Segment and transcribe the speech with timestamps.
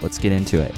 [0.00, 0.74] let's get into it.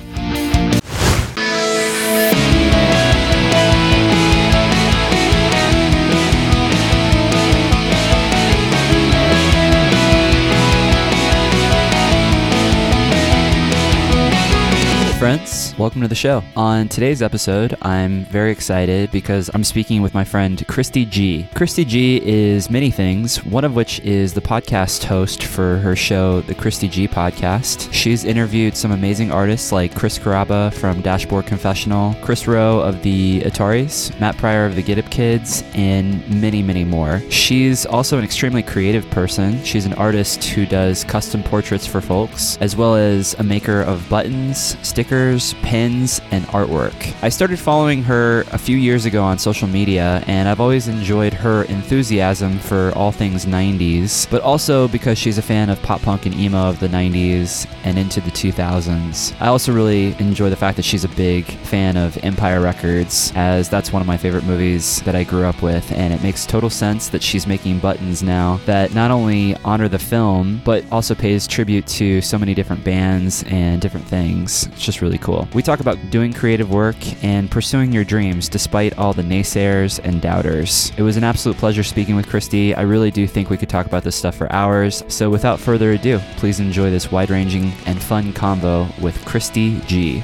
[15.18, 15.65] friends.
[15.78, 16.42] Welcome to the show.
[16.56, 21.46] On today's episode, I'm very excited because I'm speaking with my friend Christy G.
[21.54, 26.40] Christy G is many things, one of which is the podcast host for her show,
[26.40, 27.92] The Christy G Podcast.
[27.92, 33.42] She's interviewed some amazing artists like Chris Carrabba from Dashboard Confessional, Kris Roe of the
[33.42, 37.20] Ataris, Matt Pryor of the Get Up Kids, and many, many more.
[37.28, 39.62] She's also an extremely creative person.
[39.62, 44.08] She's an artist who does custom portraits for folks, as well as a maker of
[44.08, 47.14] buttons, stickers, pins, and artwork.
[47.22, 51.32] I started following her a few years ago on social media, and I've always enjoyed
[51.32, 56.26] her enthusiasm for all things 90s, but also because she's a fan of pop punk
[56.26, 59.34] and emo of the 90s and into the 2000s.
[59.40, 63.68] I also really enjoy the fact that she's a big fan of Empire Records, as
[63.68, 66.70] that's one of my favorite movies that I grew up with, and it makes total
[66.70, 71.46] sense that she's making buttons now that not only honor the film, but also pays
[71.46, 74.66] tribute to so many different bands and different things.
[74.66, 75.46] It's just just really cool.
[75.56, 80.20] We talk about doing creative work and pursuing your dreams despite all the naysayers and
[80.20, 80.92] doubters.
[80.98, 82.74] It was an absolute pleasure speaking with Christy.
[82.74, 85.02] I really do think we could talk about this stuff for hours.
[85.08, 90.22] So without further ado, please enjoy this wide ranging and fun convo with Christy G.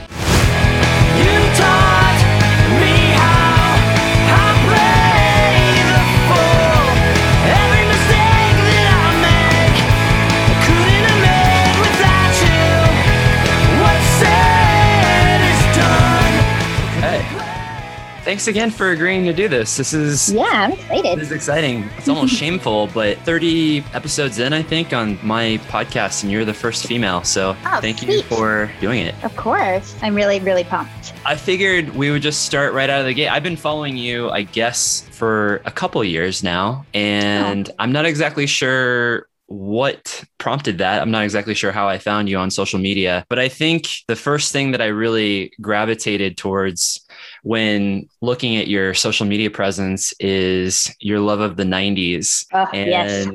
[18.33, 19.77] thanks again for agreeing to do this.
[19.77, 21.19] This is yeah, I'm excited.
[21.19, 21.85] This is exciting.
[21.99, 26.55] It's almost shameful, but 30 episodes in, I think, on my podcast, and you're the
[26.55, 27.23] first female.
[27.25, 28.09] So oh, thank sweet.
[28.09, 29.15] you for doing it.
[29.23, 31.13] Of course, I'm really, really pumped.
[31.27, 33.29] I figured we would just start right out of the gate.
[33.29, 37.75] I've been following you, I guess, for a couple years now, and oh.
[37.81, 41.03] I'm not exactly sure what prompted that.
[41.03, 44.17] I'm not exactly sure how I found you on social media, but I think the
[44.17, 47.02] first thing that I really gravitated towards
[47.43, 52.89] when looking at your social media presence is your love of the 90s oh, and
[52.89, 53.29] yes.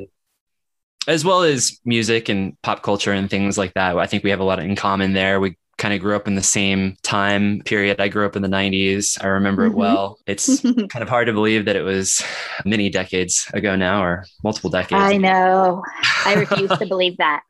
[1.06, 3.96] as well as music and pop culture and things like that.
[3.96, 5.40] I think we have a lot in common there.
[5.40, 8.00] We kind of grew up in the same time period.
[8.00, 9.22] I grew up in the 90s.
[9.22, 9.74] I remember mm-hmm.
[9.74, 10.18] it well.
[10.26, 12.22] It's kind of hard to believe that it was
[12.64, 15.00] many decades ago now or multiple decades.
[15.00, 15.82] I know.
[16.24, 17.42] I refuse to believe that.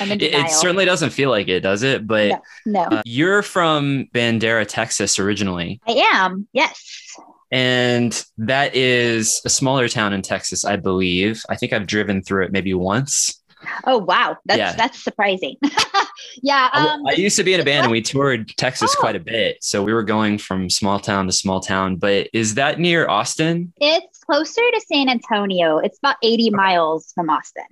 [0.00, 2.06] It, it, certainly doesn't feel like it, does it?
[2.06, 2.96] But no, no.
[2.98, 5.80] Uh, you're from Bandera, Texas, originally.
[5.86, 6.48] I am.
[6.52, 6.84] Yes.
[7.50, 11.42] And that is a smaller town in Texas, I believe.
[11.48, 13.42] I think I've driven through it maybe once.
[13.84, 14.72] Oh wow, that's yeah.
[14.76, 15.56] that's surprising.
[16.42, 19.00] yeah, um, I, I, used to be in a band and we toured Texas oh.
[19.00, 21.96] quite a bit, so we were going from small town to small town.
[21.96, 23.72] But is that near Austin?
[23.78, 25.78] It's closer to San Antonio.
[25.78, 26.56] It's about eighty okay.
[26.56, 27.64] miles from Austin.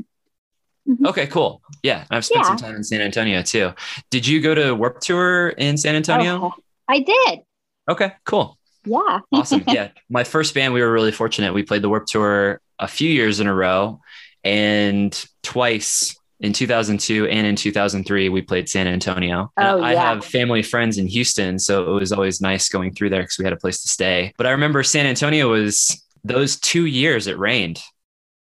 [0.89, 1.07] Mm-hmm.
[1.07, 1.63] Okay, cool.
[1.83, 2.49] Yeah, I've spent yeah.
[2.49, 3.73] some time in San Antonio too.
[4.11, 6.41] Did you go to Warped Tour in San Antonio?
[6.43, 6.55] Oh,
[6.89, 7.41] I did.
[7.89, 8.59] Okay, cool.
[8.85, 9.21] Yeah.
[9.33, 9.65] awesome.
[9.69, 9.89] Yeah.
[10.09, 11.53] My first band, we were really fortunate.
[11.53, 14.01] We played the Warped Tour a few years in a row
[14.45, 19.83] and twice in 2002 and in 2003 we played san antonio oh, yeah.
[19.83, 23.39] i have family friends in houston so it was always nice going through there because
[23.39, 27.27] we had a place to stay but i remember san antonio was those two years
[27.27, 27.81] it rained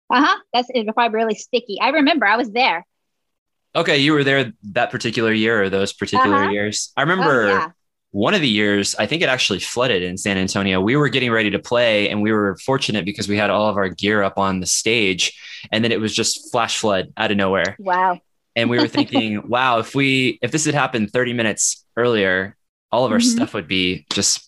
[0.09, 2.85] uh-huh that's probably really sticky i remember i was there
[3.75, 6.51] okay you were there that particular year or those particular uh-huh.
[6.51, 7.71] years i remember oh, yeah
[8.13, 10.79] one of the years, I think it actually flooded in San Antonio.
[10.79, 13.75] We were getting ready to play, and we were fortunate because we had all of
[13.75, 15.33] our gear up on the stage,
[15.71, 17.75] and then it was just flash flood out of nowhere.
[17.79, 18.19] Wow.
[18.55, 22.55] And we were thinking, wow, if we if this had happened 30 minutes earlier,
[22.91, 23.35] all of our mm-hmm.
[23.35, 24.47] stuff would be just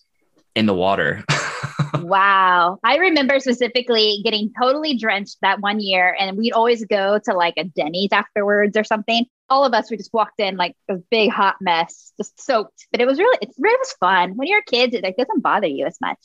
[0.54, 1.24] in the water.
[2.02, 2.78] wow.
[2.82, 7.54] I remember specifically getting totally drenched that one year, and we'd always go to like
[7.56, 9.26] a Denny's afterwards or something.
[9.48, 12.86] All of us, we just walked in like a big hot mess, just soaked.
[12.90, 14.36] But it was really, it's really was fun.
[14.36, 16.18] When you're kids, it like doesn't bother you as much.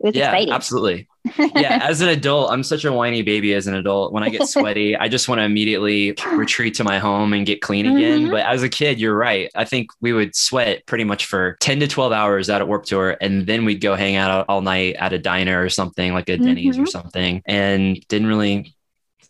[0.00, 0.52] It was yeah, exciting.
[0.52, 1.08] absolutely.
[1.54, 4.12] Yeah, as an adult, I'm such a whiny baby as an adult.
[4.12, 7.60] When I get sweaty, I just want to immediately retreat to my home and get
[7.60, 8.26] clean again.
[8.26, 8.30] Mhm.
[8.30, 9.50] But as a kid, you're right.
[9.54, 12.88] I think we would sweat pretty much for 10 to 12 hours out at Warped
[12.88, 13.16] Tour.
[13.20, 16.36] And then we'd go hang out all night at a diner or something like a
[16.38, 16.88] Denny's or Mhm.
[16.88, 18.74] something and didn't really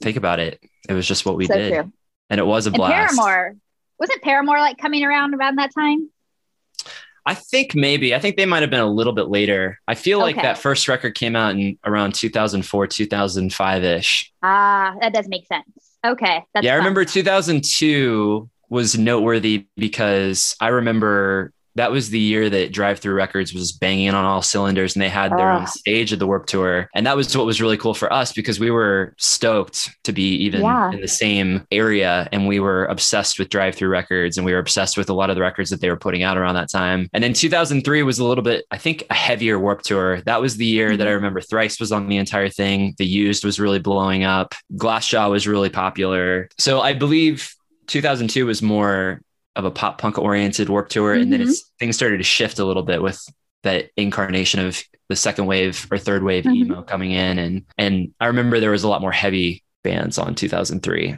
[0.02, 0.62] think about it.
[0.88, 1.72] It was just what we so did.
[1.72, 1.92] true.
[2.30, 3.16] And it was a And blast.
[3.16, 3.56] Paramore
[3.98, 6.10] wasn't Paramore like coming around around that time?
[7.28, 8.14] I think maybe.
[8.14, 9.78] I think they might have been a little bit later.
[9.86, 10.46] I feel like Okay.
[10.46, 14.32] that first record came out in around 2004, 2005 ish.
[14.42, 15.66] Ah, that does make sense.
[16.06, 22.48] Okay, that's yeah, I remember 2002 was noteworthy because I remember that was the year
[22.50, 25.66] that Drive Through Records was banging on all cylinders and they had their own Ah.
[25.66, 26.88] stage at the Warped Tour.
[26.94, 30.34] And that was what was really cool for us because we were stoked to be
[30.46, 30.92] even Yeah.
[30.92, 34.58] in the same area and we were obsessed with Drive Through Records and we were
[34.58, 37.08] obsessed with a lot of the records that they were putting out around that time.
[37.14, 40.20] And then 2003 was a little bit, I think, a heavier Warped Tour.
[40.22, 41.14] That was the year that I Mhm.
[41.14, 42.94] remember Thrice was on the entire thing.
[42.98, 44.54] The Used was really blowing up.
[44.76, 46.48] Glassjaw was really popular.
[46.58, 47.52] So I believe
[47.86, 49.20] 2002 was more
[49.58, 51.48] of a pop punk oriented warped tour and then Mhm.
[51.48, 53.20] it's things started to shift a little bit with
[53.64, 56.54] that incarnation of the second wave or third wave Mhm.
[56.56, 60.34] emo coming in and and I remember there was a lot more heavy bands on
[60.34, 61.16] 2003.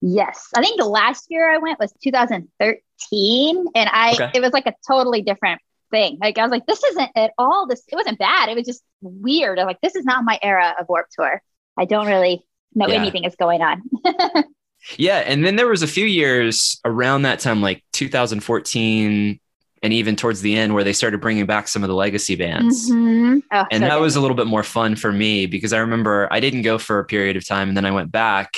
[0.00, 4.30] Yes, I think the last year I went was 2013, and I Okay.
[4.34, 5.60] it was like a totally different
[5.90, 6.18] thing.
[6.20, 7.82] Like I was like, this isn't at all this.
[7.88, 8.48] It wasn't bad.
[8.48, 9.58] It was just weird.
[9.58, 11.42] I'm like, this is not my era of Warped Tour.
[11.78, 12.44] I don't really
[12.74, 12.94] know Yeah.
[12.96, 13.82] anything is going on.
[14.96, 19.40] Yeah, and then there was a few years around that time like 2014
[19.82, 22.90] and even towards the end where they started bringing back some of the legacy bands.
[22.90, 23.42] Mhm.
[23.52, 24.00] Oh, and so that good.
[24.00, 26.98] was a little bit more fun for me because I remember I didn't go for
[26.98, 28.56] a period of time and then I went back.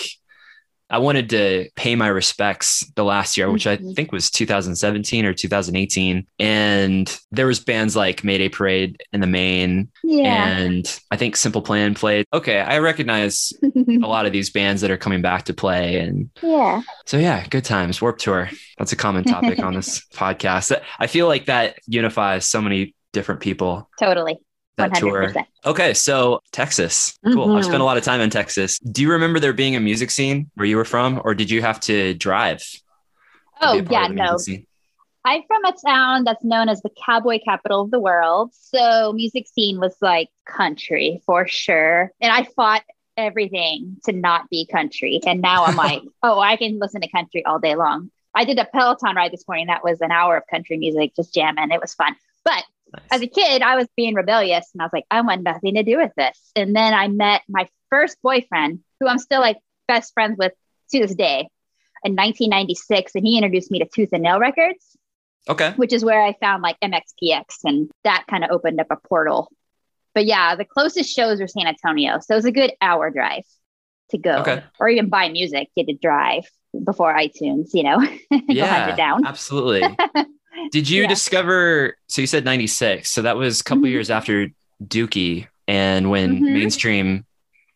[0.88, 3.94] I wanted to pay my respects the last year, which I Mhm.
[3.96, 6.26] think was 2017 or 2018.
[6.38, 10.46] And there was bands like Mayday Parade in the main, yeah.
[10.58, 12.24] and I think Simple Plan played.
[12.32, 16.30] Okay, I recognize a lot of these bands that are coming back to play, and
[16.42, 16.82] yeah.
[17.04, 18.00] so yeah, good times.
[18.00, 18.48] Warped Tour.
[18.78, 20.78] That's a common topic on this podcast.
[20.98, 23.88] I feel like that unifies so many different people.
[23.98, 24.36] Totally.
[24.76, 25.28] That tour.
[25.32, 25.46] 100%.
[25.64, 27.18] Okay, so Texas.
[27.24, 27.56] Cool.
[27.56, 27.68] I've Mhm.
[27.68, 28.78] spent a lot of time in Texas.
[28.78, 31.62] Do you remember there being a music scene where you were from, or did you
[31.62, 32.62] have to drive?
[33.62, 34.36] Oh, part yeah, no.
[34.36, 34.66] scene?
[35.24, 38.52] I'm from a town that's known as the cowboy capital of the world.
[38.52, 42.12] So music scene was like country for sure.
[42.20, 42.82] And I fought
[43.16, 45.20] everything to not be country.
[45.26, 48.10] And now I'm like, oh, I can listen to country all day long.
[48.34, 49.66] I did a Peloton ride this morning.
[49.66, 51.70] That was an hour of country music, just jamming.
[51.72, 52.14] It was fun.
[52.44, 52.62] But
[52.96, 53.04] Nice.
[53.12, 55.82] as a kid, I was being rebellious and I was like, I want nothing to
[55.82, 56.50] do with this.
[56.56, 59.58] And then I met my first boyfriend, who I'm still like
[59.88, 60.52] best friends with
[60.92, 61.48] to this day
[62.04, 63.14] in 1996.
[63.14, 64.96] And he introduced me to Tooth and Nail Records
[65.48, 65.72] Okay.
[65.76, 69.48] which is where I found like MXPX, and that kind of opened up a portal.
[70.12, 73.44] But yeah, the closest shows were San Antonio, so it was a good hour drive
[74.10, 74.64] to go, Okay.
[74.80, 75.68] or even buy music.
[75.76, 76.44] You had to drive
[76.84, 77.98] before iTunes, you know,
[78.30, 79.24] go hunt Yeah, it down.
[79.24, 79.96] absolutely.
[80.70, 81.08] Did you Yeah.
[81.08, 81.96] discover?
[82.08, 83.90] So you said '96, so that was a couple Mhm.
[83.90, 84.48] years after
[84.84, 86.52] Dookie, and when Mhm.
[86.52, 87.24] mainstream,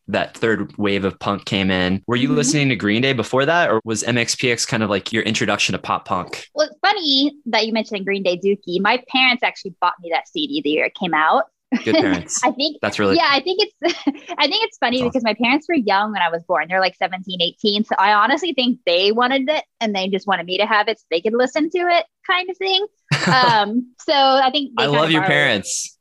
[0.08, 2.02] that third wave of punk came in.
[2.08, 2.34] Were you Mhm.
[2.36, 5.78] listening to Green Day before that, or was MXPX kind of like your introduction to
[5.78, 6.48] pop punk?
[6.54, 8.80] Well, it's funny that you mentioned Green Day Dookie.
[8.80, 11.44] My parents actually bought me that CD the year it came out.
[11.84, 12.40] Good parents.
[12.44, 13.96] I think That's really yeah, I think it's
[14.38, 15.08] I think it's funny awesome.
[15.08, 16.66] because my parents were young when I was born.
[16.68, 17.84] They're like 17, 18.
[17.84, 20.98] So I honestly think they wanted it and they just wanted me to have it
[20.98, 22.86] so they could listen to it kind of thing.
[23.26, 25.98] Um, so I think I love your parents.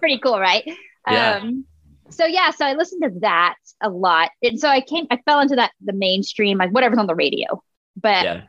[0.00, 0.64] Pretty cool, right?
[1.08, 1.40] Yeah.
[1.42, 1.66] Um,
[2.10, 4.30] so yeah, so I listened to that a lot.
[4.42, 7.62] And so I came I fell into that the mainstream, like whatever's on the radio.
[7.96, 8.42] But Yeah.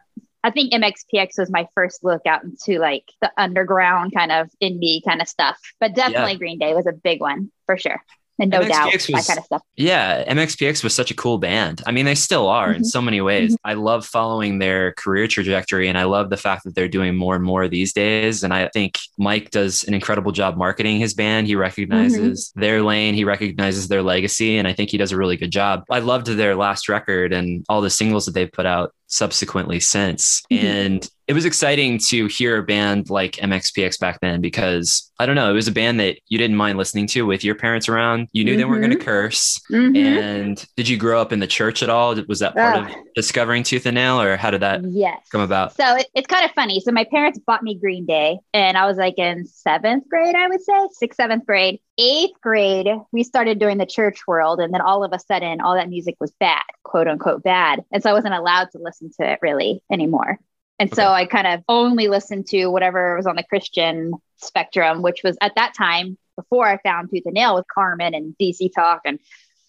[0.44, 5.04] I think MXPX was my first look out into like the underground kind of indie
[5.04, 5.58] kind of stuff.
[5.80, 8.02] But definitely Green Day was a big one for sure.
[8.40, 9.62] And no doubt MXPX that kind of stuff.
[9.76, 11.82] Yeah, MXPX was such a cool band.
[11.88, 12.86] I mean, they still are in Mhm.
[12.86, 13.58] so many ways.
[13.66, 17.34] I love following their career trajectory and I love the fact that they're doing more
[17.36, 18.44] and more these days.
[18.44, 21.48] And I think Mike does an incredible job marketing his band.
[21.48, 25.36] He recognizes their lane, he recognizes their legacy, and I think he does a really
[25.36, 25.84] good job.
[25.90, 30.44] I loved their last record and all the singles that they've put out subsequently since.
[30.52, 30.64] Mhm.
[30.64, 35.36] And it was exciting to hear a band like MXPX back then because I don't
[35.36, 38.30] know, it was a band that you didn't mind listening to with your parents around.
[38.32, 39.60] You knew they weren't going to curse.
[39.72, 39.98] Mhm.
[39.98, 42.16] And did you grow up in the church at all?
[42.30, 42.90] Was that part Ugh.
[42.90, 45.20] of discovering Tooth and Nail, or how did that yes.
[45.32, 45.76] come about?
[45.76, 46.80] So it, it's kind of funny.
[46.80, 50.48] So my parents bought me Green Day, and I was like in seventh grade, I
[50.48, 51.80] would say, sixth, seventh grade.
[52.00, 55.76] Eighth grade, we started doing the church world, and then all of a sudden, all
[55.76, 59.32] that music was bad, quote unquote bad, and so I wasn't allowed to listen to
[59.32, 60.40] it really anymore.
[60.80, 65.22] And so I kind of only listened to whatever was on the Christian spectrum, which
[65.24, 69.02] was at that time before I found Tooth and Nail with Carmen and DC Talk.
[69.04, 69.20] And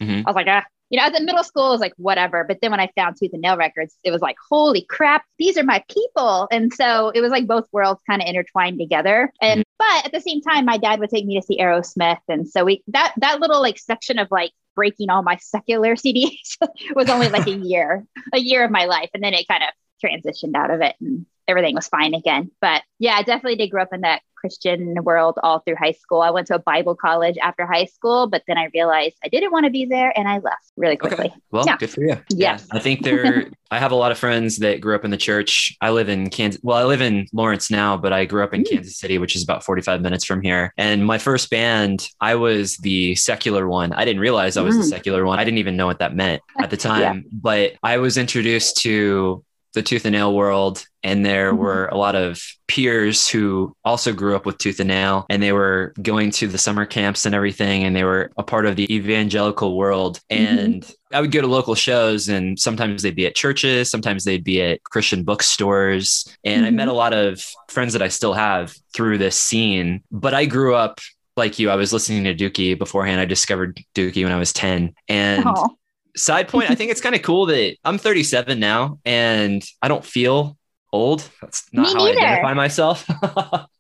[0.02, 0.18] Mhm.
[0.26, 2.45] I was like, ah, you know, as in middle school, it was like, whatever.
[2.45, 5.59] But then when I found Tooth and Nail Records, it was like, holy crap, these
[5.59, 6.49] are my people.
[6.50, 9.33] And so it was like both worlds kind of intertwined together.
[9.40, 9.78] And mm-hmm.
[9.78, 12.21] but at the same time, my dad would take me to see Aerosmith.
[12.28, 16.57] And so we that that little like section of like breaking all my secular CDs
[16.95, 19.11] was only like a year, a year of my life.
[19.12, 19.71] And then it kind of
[20.04, 22.50] transitioned out of it and everything was fine again.
[22.60, 26.20] But yeah, I definitely did grow up in that Christian world all through high school.
[26.20, 29.50] I went to a Bible college after high school, but then I realized I didn't
[29.50, 31.26] want to be there and I left really quickly.
[31.26, 31.34] Okay.
[31.50, 31.76] Well, Yeah.
[31.76, 32.16] good for you.
[32.30, 32.68] Yes.
[32.70, 35.76] I think there, I have a lot of friends that grew up in the church.
[35.80, 36.60] I live in Kansas.
[36.62, 38.70] Well, I live in Lawrence now, but I grew up in Mm.
[38.70, 40.72] Kansas City, which is about 45 minutes from here.
[40.76, 43.92] And my first band, I was the secular one.
[43.92, 44.88] I didn't realize I was the Mm.
[44.90, 45.40] secular one.
[45.40, 46.76] I didn't even know what that meant at the
[47.16, 49.44] time, but I was introduced to
[49.78, 51.58] the tooth and nail world and there Mhm.
[51.58, 55.52] were a lot of peers who also grew up with tooth and nail and they
[55.52, 58.92] were going to the summer camps and everything and they were a part of the
[58.92, 60.37] evangelical world Mhm.
[60.38, 64.44] and i would go to local shows and sometimes they'd be at churches sometimes they'd
[64.44, 66.75] be at christian bookstores and i Mhm.
[66.75, 70.75] met a lot of friends that i still have through this scene but i grew
[70.75, 71.00] up
[71.37, 74.92] like you i was listening to dookie beforehand i discovered dookie when i was 10
[75.08, 75.76] and Oh,
[76.18, 80.04] side point i think it's kind of cool that i'm 37 now and i don't
[80.04, 80.56] feel
[80.92, 81.28] old.
[81.42, 83.04] That's not Me how i identify myself.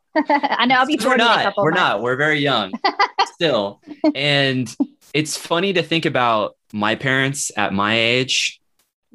[0.16, 1.80] I know I'll be 40 we're not we're months.
[1.80, 2.72] not we're very young
[3.34, 3.80] still.
[4.14, 4.74] And
[5.14, 8.60] it's funny to think about my parents at my age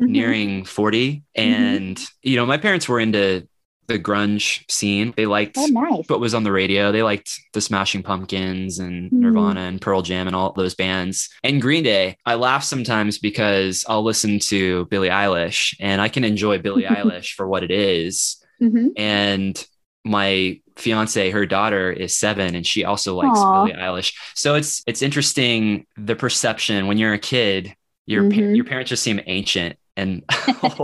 [0.02, 0.08] Mhm.
[0.08, 3.48] nearing 40 and you know my parents were into
[3.88, 6.06] the grunge scene they liked Oh, nice.
[6.08, 6.92] what was on the radio.
[6.92, 9.22] They liked the Smashing Pumpkins and Hmm.
[9.22, 11.30] Nirvana and Pearl Jam and all those bands.
[11.44, 16.24] And Green Day, I laugh sometimes because I'll listen to Billie Eilish and I can
[16.24, 18.38] enjoy Billie Eilish for what it is.
[18.62, 18.92] Mhm.
[18.98, 19.66] And
[20.06, 23.66] my fiance, her daughter is seven and she also likes Aw.
[23.66, 24.14] Billie Eilish.
[24.36, 27.76] So it's it's interesting the perception when you're a kid,
[28.06, 28.56] your pa- Mhm.
[28.56, 30.24] your parents just seem ancient and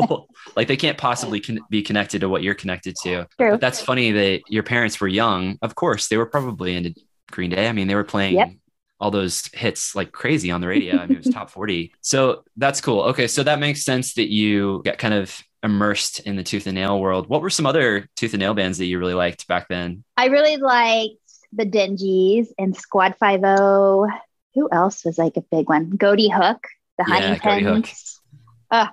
[0.55, 3.27] like they can't possibly con- be connected to what you're connected to.
[3.39, 3.51] True.
[3.51, 5.57] But that's funny that your parents were young.
[5.61, 6.93] Of course, they were probably into
[7.31, 7.67] Green Day.
[7.67, 8.51] I mean, they were playing Yep.
[8.99, 10.97] all those hits like crazy on the radio.
[10.97, 11.93] I mean, it was top 40.
[12.01, 13.01] So that's cool.
[13.03, 13.27] Okay.
[13.27, 16.99] So that makes sense that you got kind of immersed in the tooth and nail
[16.99, 17.27] world.
[17.27, 20.03] What were some other tooth and nail bands that you really liked back then?
[20.17, 21.15] I really liked
[21.51, 24.07] the Dingees and Squad Five O.
[24.55, 25.91] Who else was like a big one?
[25.97, 26.65] Ghoti Hook,
[26.97, 27.35] the Yeah.
[27.35, 28.08] Huntingtons.
[28.71, 28.87] Uh,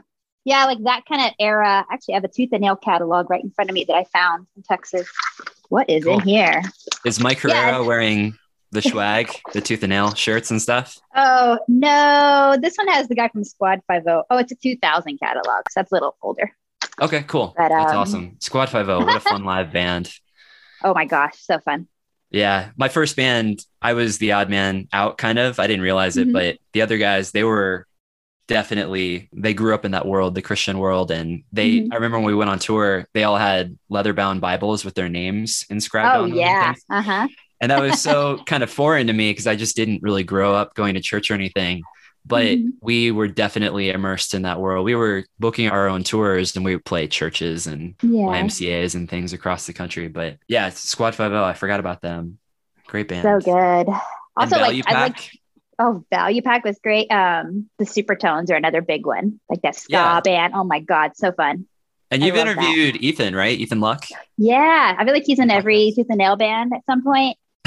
[0.45, 1.85] yeah, like that kind of era.
[1.91, 4.05] Actually, I have a tooth and nail catalog right in front of me that I
[4.05, 5.09] found in Texas.
[5.69, 6.21] What is Cool.
[6.21, 6.63] in here?
[7.05, 7.51] Is Mike Yeah.
[7.73, 8.37] Herrera wearing
[8.71, 10.97] the swag, the tooth and nail shirts and stuff?
[11.17, 14.23] Oh no, this one has the guy from Squad Five O.
[14.31, 16.53] Oh, it's a 2000 catalog, so that's a little older.
[17.01, 17.53] Okay, cool.
[17.57, 18.37] But, That's um, awesome.
[18.41, 20.11] Squad Five O, what a fun live band.
[20.85, 21.89] Oh my gosh, so fun.
[22.31, 25.59] Yeah, my first band, I was the odd man out kind of.
[25.59, 26.33] I didn't realize it, Mhm.
[26.33, 27.87] but the other guys, they were
[28.49, 31.89] definitely they grew up in that world, the Christian world and they Mhm.
[31.93, 35.65] I remember when we went on tour, they all had leather-bound Bibles with their names
[35.71, 36.39] inscribed Oh on them.
[36.39, 37.29] yeah, uh huh.
[37.61, 40.55] And that was so kind of foreign to me because I just didn't really grow
[40.55, 41.83] up going to church or anything.
[42.25, 42.71] But Mhm.
[42.81, 44.85] we were definitely immersed in that world.
[44.85, 49.09] We were booking our own tours and we would play churches and Yeah, YMCA's and
[49.09, 50.09] things across the country.
[50.09, 52.39] But yeah, Squad Five O, I forgot about them.
[52.89, 53.23] Great band.
[53.23, 53.89] so good.
[54.37, 55.31] Also, like I like.
[55.79, 57.11] Oh, Value Pac was great.
[57.11, 60.21] Um, the Supertones are another big one, like that ska Yeah.
[60.21, 60.55] band.
[60.55, 61.67] Oh my god, so fun.
[62.11, 62.57] and I you've love that.
[62.59, 63.59] interviewed Ethan, right?
[63.59, 64.07] Ethan Luck.
[64.39, 67.37] Yeah, I feel like he's in every Tooth and Nail band at some point.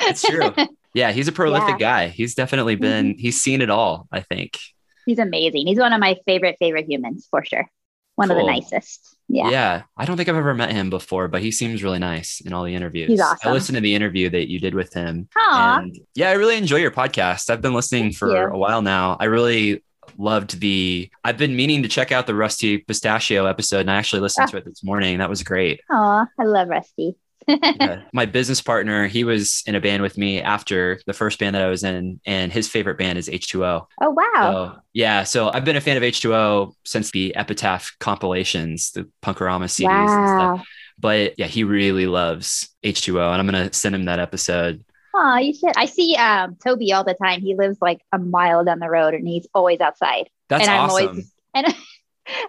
[0.00, 0.52] it's true.
[0.94, 1.74] Yeah, he's a prolific Yeah.
[1.74, 1.78] Mm-hmm.
[1.78, 2.08] guy.
[2.08, 4.58] He's definitely been, he's seen it all, I think.
[5.06, 5.66] He's amazing.
[5.66, 7.68] He's one of my favorite favorite humans for sure.
[8.16, 9.13] One of the nicest.
[9.28, 9.82] Yeah.
[9.96, 12.64] I don't think I've ever met him before, but he seems really nice in all
[12.64, 13.08] the interviews.
[13.08, 13.38] He's awesome.
[13.50, 15.28] I listened to the interview that you did with him.
[15.36, 15.78] Aw.
[15.80, 17.50] And yeah, I really enjoy your podcast.
[17.50, 18.36] I've been listening Thank for you.
[18.54, 19.16] a while now.
[19.18, 19.82] I really
[20.18, 24.20] loved the I've been meaning to check out the Rusty Pistachio episode and I actually
[24.20, 24.50] listened Ah.
[24.52, 25.18] to it this morning.
[25.18, 25.80] That was great.
[25.90, 27.16] Aw, I love Rusty.
[27.46, 28.02] Yeah.
[28.12, 31.62] My business partner, he was in a band with me after the first band that
[31.62, 33.86] I was in, and his favorite band is H2O.
[34.02, 34.74] Oh wow.
[34.74, 39.66] So yeah, so I've been a fan of H2O since the Epitaph compilations, the Punk-O-Rama
[39.66, 40.58] CDs and stuff.
[40.58, 40.62] wow.
[40.98, 44.84] But yeah, he really loves H2O, and I'm gonna send him that episode.
[45.16, 45.72] Oh, you should.
[45.76, 47.40] I see um Toby all the time.
[47.40, 50.28] He lives like a mile down the road and he's always outside.
[50.48, 51.08] That's and I'm awesome.
[51.08, 51.74] always and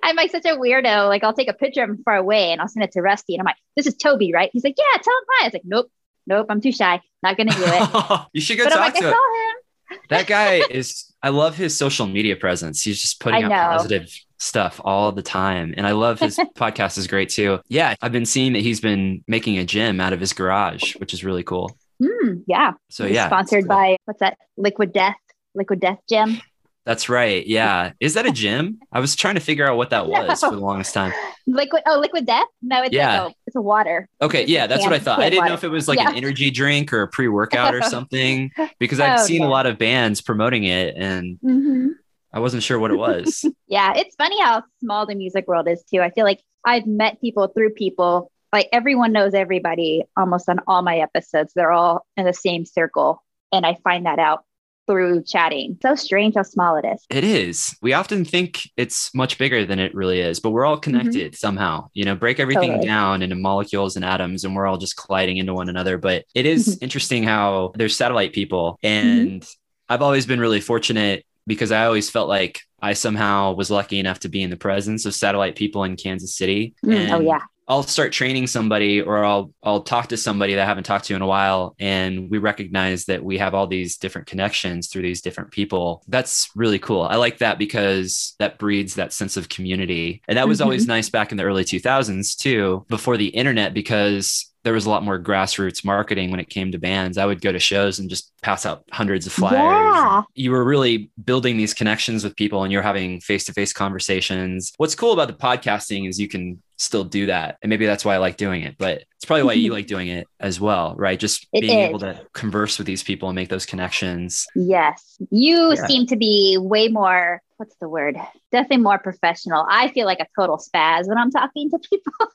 [0.04, 1.08] I'm like such a weirdo.
[1.08, 3.36] Like I'll take a picture of him far away and I'll send it to Rusty
[3.36, 4.50] and I'm like, this is Toby, right?
[4.54, 5.44] He's like, yeah, tell him hi.
[5.44, 5.92] I was like, nope,
[6.28, 7.02] nope, I'm too shy.
[7.24, 8.22] Not gonna do it.
[8.34, 9.14] you should go but I'm talk like, I to him.
[9.14, 10.00] saw him.
[10.10, 11.12] That guy is.
[11.22, 12.82] I love his social media presence.
[12.82, 16.98] He's just putting I out positive stuff all the time, and I love his podcast
[16.98, 17.60] is great too.
[17.68, 21.14] Yeah, I've been seeing that he's been making a gym out of his garage, which
[21.14, 21.78] is really cool.
[22.02, 22.74] Mm, yeah.
[22.90, 23.70] So yeah, Sponsored cool.
[23.76, 24.38] by what's that?
[24.58, 25.16] Liquid Death.
[25.56, 26.42] Liquid Death Gym.
[26.86, 27.46] That's right.
[27.48, 27.94] Yeah.
[28.00, 28.80] Is that a gym?
[28.92, 30.50] I was trying to figure out what that was No.
[30.50, 31.14] for the longest time.
[31.48, 31.82] Liquid.
[31.88, 32.46] Oh, Liquid Death.
[32.62, 33.24] No, it's Yeah.
[33.24, 34.08] like a, it's a water.
[34.22, 35.20] Okay, yeah, that's what I thought.
[35.20, 36.12] I didn't know if it was like Yeah.
[36.12, 39.78] an energy drink or a pre-workout or something because I've Oh, seen a lot of
[39.78, 41.88] bands promoting it and hmm
[42.34, 43.46] I wasn't sure what it was.
[43.68, 46.02] Yeah, it's funny how small the music world is too.
[46.02, 48.32] I feel like I've met people through people.
[48.54, 51.52] Like everyone knows everybody almost on all my episodes.
[51.56, 53.24] They're all in the same circle.
[53.52, 54.44] And I find that out
[54.88, 55.78] through chatting.
[55.82, 57.06] So strange how small it is.
[57.10, 57.76] it is.
[57.82, 60.98] We often think it's much bigger than it really is, but we're all mm-hmm.
[60.98, 61.90] connected somehow.
[61.94, 62.88] You know, break everything Totally.
[62.88, 65.98] down into molecules and atoms and we're all just colliding into one another.
[65.98, 66.84] But it is mm-hmm.
[66.84, 69.28] interesting how there's satellite people mm-hmm.
[69.34, 69.48] and
[69.88, 74.20] I've always been really fortunate because I always felt like I somehow was lucky enough
[74.20, 76.74] to be in the presence of satellite people in Kansas City.
[76.86, 77.40] Mm, oh, yeah.
[77.68, 81.16] I'll start training somebody or I'll I'll talk to somebody that I haven't talked to
[81.16, 85.22] in a while and we recognize that we have all these different connections through these
[85.22, 86.04] different people.
[86.08, 87.02] That's really cool.
[87.02, 90.22] I like that because that breeds that sense of community.
[90.28, 90.66] And that was mm-hmm.
[90.66, 94.90] always nice back in the early 2000s too, before the internet because there was a
[94.90, 97.18] lot more grassroots marketing when it came to bands.
[97.18, 99.54] I would go to shows and just pass out hundreds of flyers.
[99.56, 100.24] Yeah.
[100.34, 104.74] You were really building these connections with people and you're having face-to-face conversations.
[104.78, 107.58] What's cool about the podcasting is you can still do that.
[107.62, 110.10] And maybe that's why I like doing it, but it's probably why you like doing
[110.10, 111.18] it as well, right?
[111.20, 111.90] Just It being is.
[111.90, 114.46] able to converse with these people and make those connections.
[114.56, 115.16] Yes.
[115.32, 115.86] You Yeah.
[115.88, 118.18] seem to be way more, what's the word?
[118.52, 119.66] Definitely more professional.
[119.70, 122.12] I feel like a total spaz when I'm talking to people.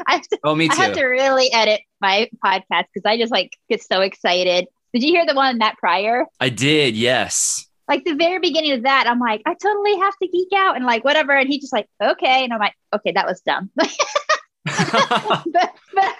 [0.06, 0.74] I have to, Oh, me too.
[0.80, 4.66] I have to really edit my podcast because I just like get so excited.
[4.92, 6.26] Did you hear the one Matt Pryor?
[6.40, 7.66] I did, yes.
[7.88, 10.86] Like the very beginning of that, I'm like, I totally have to geek out and
[10.86, 11.32] like whatever.
[11.32, 12.44] And he just like, okay.
[12.44, 13.70] And I'm like, okay, that was dumb.
[13.76, 13.88] but,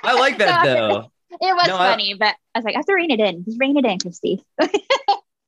[0.05, 1.11] I like that though.
[1.31, 3.45] It was No, I- funny, but I was like, I have to rein it in.
[3.45, 4.43] Just rein it in, Christy.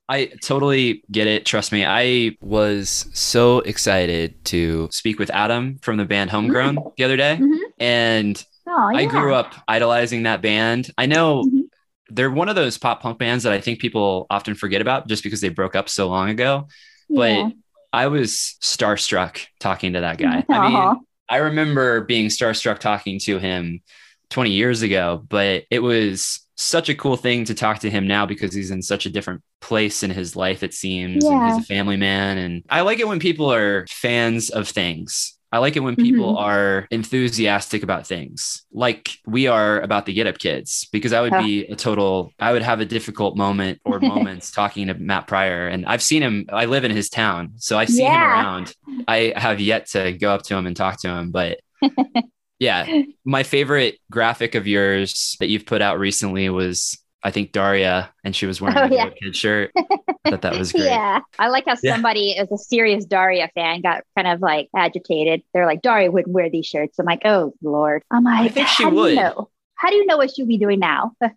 [0.09, 1.45] I totally get it.
[1.45, 1.85] Trust me.
[1.85, 7.37] I was so excited to speak with Adam from the band Homegrown the other day.
[7.41, 7.57] Mhm.
[7.79, 8.97] And Oh, yeah.
[8.99, 10.91] I grew up idolizing that band.
[10.97, 11.61] I know Mhm.
[12.09, 15.23] they're one of those pop punk bands that I think people often forget about just
[15.23, 16.67] because they broke up so long ago.
[17.09, 17.49] But Yeah.
[17.93, 20.43] I was starstruck talking to that guy.
[20.49, 20.95] I mean,
[21.29, 23.81] I remember being starstruck talking to him
[24.29, 28.25] 20 years ago, but it was such a cool thing to talk to him now
[28.25, 31.23] because he's in such a different place in his life, it seems.
[31.25, 31.45] And Yeah.
[31.47, 32.37] he's a family man.
[32.37, 35.33] And I like it when people are fans of things.
[35.49, 36.39] I like it when people Mhm.
[36.41, 41.37] are enthusiastic about things like we are about the Get Up Kids, because I would
[41.37, 45.67] be a total, I would have a difficult moment or moments talking to Matt Pryor.
[45.69, 48.73] And I've seen him, I live in his town, so I've seen him around.
[49.07, 51.59] I have yet to go up to him and talk to him, but
[52.59, 58.13] yeah, my favorite graphic of yours that you've put out recently was I think Daria,
[58.23, 59.09] and she was wearing Oh, a yeah.
[59.09, 59.71] Kid shirt.
[60.23, 60.85] I thought that was great.
[60.85, 61.19] Yeah.
[61.39, 61.93] I like how Yeah.
[61.93, 65.41] somebody as a serious Daria fan got kind of like agitated.
[65.53, 66.99] They're like, Daria wouldn't wear these shirts.
[66.99, 68.03] I'm like, oh Lord.
[68.11, 69.49] I'm like, think she how do you know?
[69.75, 71.13] How do you know what she'll be doing now?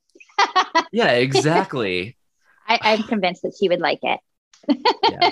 [0.92, 2.16] Yeah, exactly.
[2.66, 4.20] I, I'm convinced that she would like it.
[5.10, 5.30] yeah.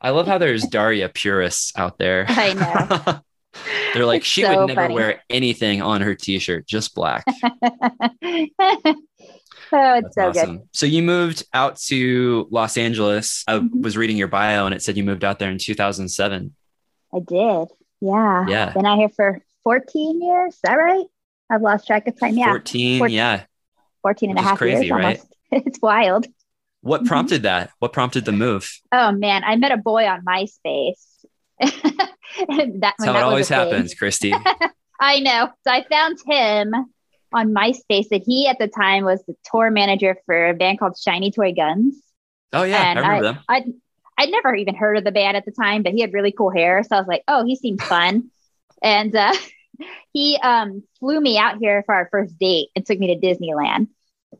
[0.00, 2.26] I love how there's Daria purists out there.
[2.28, 3.20] I know.
[3.94, 4.94] They're like, she so would never funny.
[4.94, 7.24] wear anything on her t-shirt, just black.
[8.22, 8.50] oh,
[9.72, 10.62] it's That's so good.
[10.72, 13.44] So you moved out to Los Angeles.
[13.46, 13.82] I Mhm.
[13.82, 16.54] was reading your bio and it said you moved out there in 2007.
[17.14, 17.68] I did.
[18.00, 18.46] Yeah.
[18.48, 18.72] Yeah.
[18.72, 20.54] Been out here for 14 years.
[20.54, 21.04] Is that right?
[21.50, 22.36] I've lost track of time.
[22.36, 22.46] Yeah.
[22.46, 22.98] 14.
[22.98, 23.14] 14.
[23.16, 23.44] Yeah.
[24.02, 25.04] 14 and a Which half crazy, years right?
[25.18, 25.26] almost.
[25.66, 26.26] It's wild.
[26.80, 27.06] What Mhm.
[27.06, 27.70] prompted that?
[27.78, 28.80] What prompted the move?
[28.90, 31.04] Oh man, I met a boy on MySpace.
[32.48, 34.32] that, That's how that it always happens, Christy.
[35.00, 35.48] I know.
[35.64, 36.72] So I found him
[37.32, 40.96] on MySpace that he at the time was the tour manager for a band called
[40.98, 41.96] Shiny Toy Guns.
[42.52, 43.38] Oh yeah, And I remember them.
[43.48, 43.64] I'd,
[44.18, 46.50] I'd never even heard of the band at the time, but he had really cool
[46.50, 46.82] hair.
[46.82, 48.30] So I was like, oh, he seems fun.
[48.82, 49.32] and uh,
[50.12, 53.88] he um, flew me out here for our first date and took me to Disneyland.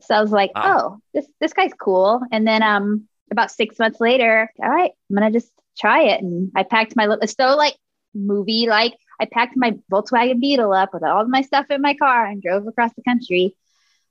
[0.01, 0.63] So I was like, Wow.
[0.65, 2.21] oh, this, this guy's cool.
[2.31, 6.21] And then um, about six months later, all right, I'm going to just try it.
[6.21, 7.75] And I packed my, little it's so like
[8.13, 11.93] movie, like I packed my Volkswagen Beetle up with all of my stuff in my
[11.95, 13.55] car and drove across the country.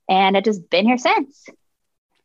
[0.09, 1.45] And I've just been here since.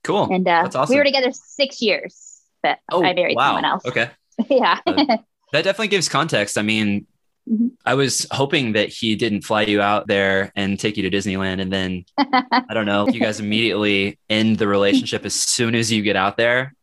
[0.05, 0.33] Cool.
[0.33, 0.95] And uh, That's awesome.
[0.95, 3.49] we were together six years, but oh, I married wow.
[3.49, 3.87] someone else.
[3.87, 4.11] Okay.
[4.49, 4.81] yeah.
[4.87, 5.19] Uh,
[5.53, 6.59] That definitely gives context.
[6.59, 7.07] I mean,
[7.49, 7.71] Mhm.
[7.85, 11.61] I was hoping that he didn't fly you out there and take you to Disneyland.
[11.61, 16.03] And then I don't know, you guys immediately end the relationship as soon as you
[16.03, 16.75] get out there.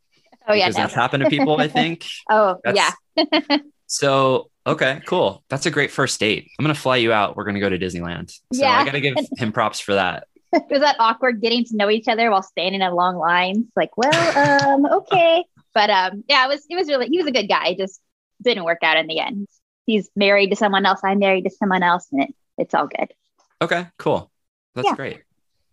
[0.48, 0.66] Oh yeah.
[0.68, 0.84] Because No.
[0.84, 2.06] that's happened to people, I think.
[2.30, 3.58] Oh That's- yeah.
[3.88, 5.44] So, okay, cool.
[5.50, 6.50] That's a great first date.
[6.60, 7.36] I'm going to fly you out.
[7.36, 8.32] We're going to go to Disneyland.
[8.32, 8.80] So Yeah.
[8.80, 10.28] I got to give him props for that.
[10.70, 13.66] was that awkward getting to know each other while standing in long lines.
[13.76, 15.44] Like, well, um, okay.
[15.74, 17.68] But um, yeah, it was it was really he was a good guy.
[17.70, 18.00] It just
[18.42, 19.48] didn't work out in the end.
[19.86, 21.02] He's married to someone else.
[21.04, 23.14] I'm married to someone else, and it, it's all good.
[23.62, 24.32] Okay, cool.
[24.74, 24.96] That's Yeah.
[24.96, 25.22] great.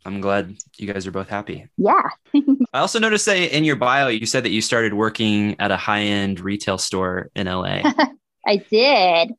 [0.04, 1.68] I'm glad you guys are both happy.
[1.76, 2.08] Yeah.
[2.74, 5.76] I also noticed that in your bio, you said that you started working at a
[5.76, 7.82] high end retail store in LA.
[8.46, 9.32] I did.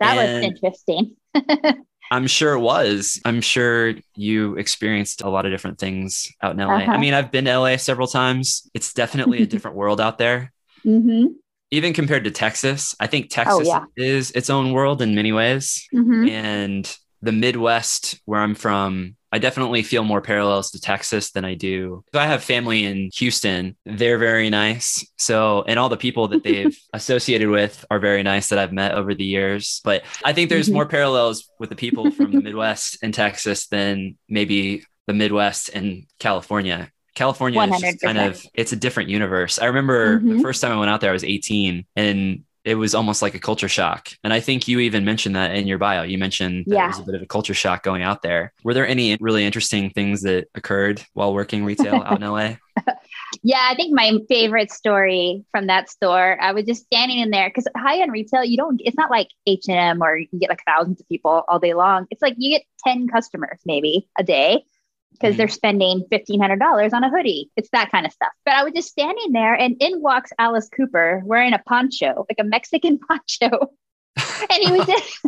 [0.00, 1.16] That was interesting.
[2.10, 3.20] I'm sure it was.
[3.26, 6.72] I'm sure you experienced a lot of different things out in LA.
[6.76, 6.98] I Uh-huh.
[6.98, 8.70] mean, I've been to LA several times.
[8.72, 10.52] It's definitely a different world out there.
[10.84, 11.26] hmm
[11.70, 13.84] Even compared to Texas, I think Texas Oh, yeah.
[13.96, 15.86] is its own world in many ways.
[15.92, 21.44] hmm And the Midwest, where I'm from, I definitely feel more parallels to Texas than
[21.44, 22.02] I do.
[22.14, 23.76] I have family in Houston.
[23.84, 25.06] They're very nice.
[25.18, 28.92] So, and all the people that they've associated with are very nice that I've met
[28.92, 29.80] over the years.
[29.84, 30.72] But I think there's Mhm.
[30.74, 36.04] more parallels with the people from the Midwest and Texas than maybe the Midwest and
[36.18, 36.90] California.
[37.14, 39.58] California is just kind of it's a different universe.
[39.58, 40.42] I remember the Mhm.
[40.42, 43.38] first time I went out there, I was 18 and it was almost like a
[43.38, 44.08] culture shock.
[44.24, 46.02] And I think you even mentioned that in your bio.
[46.02, 48.52] You mentioned that it was a bit of a culture shock going out there.
[48.64, 52.56] Were there any really interesting things that occurred while working retail out in LA?
[53.42, 57.48] Yeah, I think my favorite story from that store, I was just standing in there
[57.48, 61.00] because high end retail, you don't, it's not like H&M or you get like thousands
[61.00, 62.06] of people all day long.
[62.10, 64.64] It's like you get 10 customers maybe a day
[65.12, 65.38] because Mhm.
[65.38, 67.50] they're spending $1,500 on a hoodie.
[67.56, 68.32] It's that kind of stuff.
[68.44, 72.38] But I was just standing there and in walks Alice Cooper wearing a poncho, like
[72.38, 73.70] a Mexican poncho.
[74.16, 75.18] and he was just,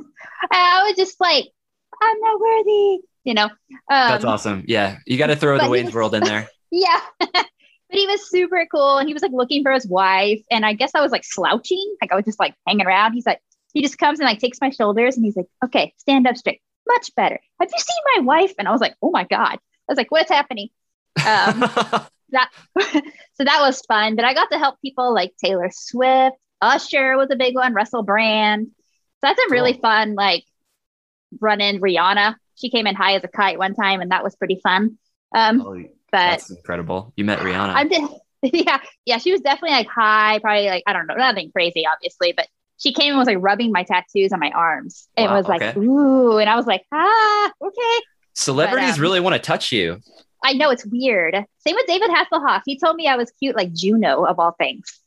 [0.51, 1.47] I was just like,
[2.03, 3.45] I'm not worthy, you know?
[3.45, 3.51] Um,
[3.89, 4.65] That's awesome.
[4.67, 4.99] Yeah.
[5.07, 6.49] You got to throw the he Wayne's was- World in there.
[6.71, 7.01] yeah.
[7.19, 7.47] but
[7.91, 10.41] he was super cool and he was like looking for his wife.
[10.51, 11.95] And I guess I was like slouching.
[12.01, 13.15] Like I was just like hanging around.
[13.15, 13.41] He's like,
[13.75, 16.61] he just comes and like takes my shoulders and he's like, okay, stand up straight.
[16.89, 17.39] Much better.
[17.61, 18.53] Have you seen my wife?
[18.59, 19.59] And I was like, oh my God.
[19.91, 20.71] I was like, what's happening?
[21.27, 21.61] Um,
[22.31, 22.51] that
[23.35, 24.17] so that was fun.
[24.17, 28.05] But I got to help people like Taylor Swift, Usher was a big one, Russell
[28.05, 28.69] Brand.
[28.69, 28.73] So
[29.23, 29.83] that's a really Cool.
[29.83, 30.45] fun like
[31.41, 32.37] run in Rihanna.
[32.57, 34.99] She came in high as a kite one time and that was pretty fun.
[35.35, 37.13] Um, Oh, but that's incredible.
[37.17, 37.75] You met Rihanna.
[37.75, 39.19] I'm just, yeah, yeah.
[39.19, 42.49] She was definitely like high, probably like I don't know, nothing crazy, obviously, but
[42.79, 45.09] she came and was like rubbing my tattoos on my arms.
[45.17, 45.79] It Wow, was like, okay.
[45.79, 48.05] ooh, and I was like, ah, okay.
[48.35, 50.01] Celebrities um, really want to touch you.
[50.43, 51.35] I know it's weird.
[51.59, 52.63] Same with David Hasselhoff.
[52.65, 55.01] He told me I was cute, like Juno of all things.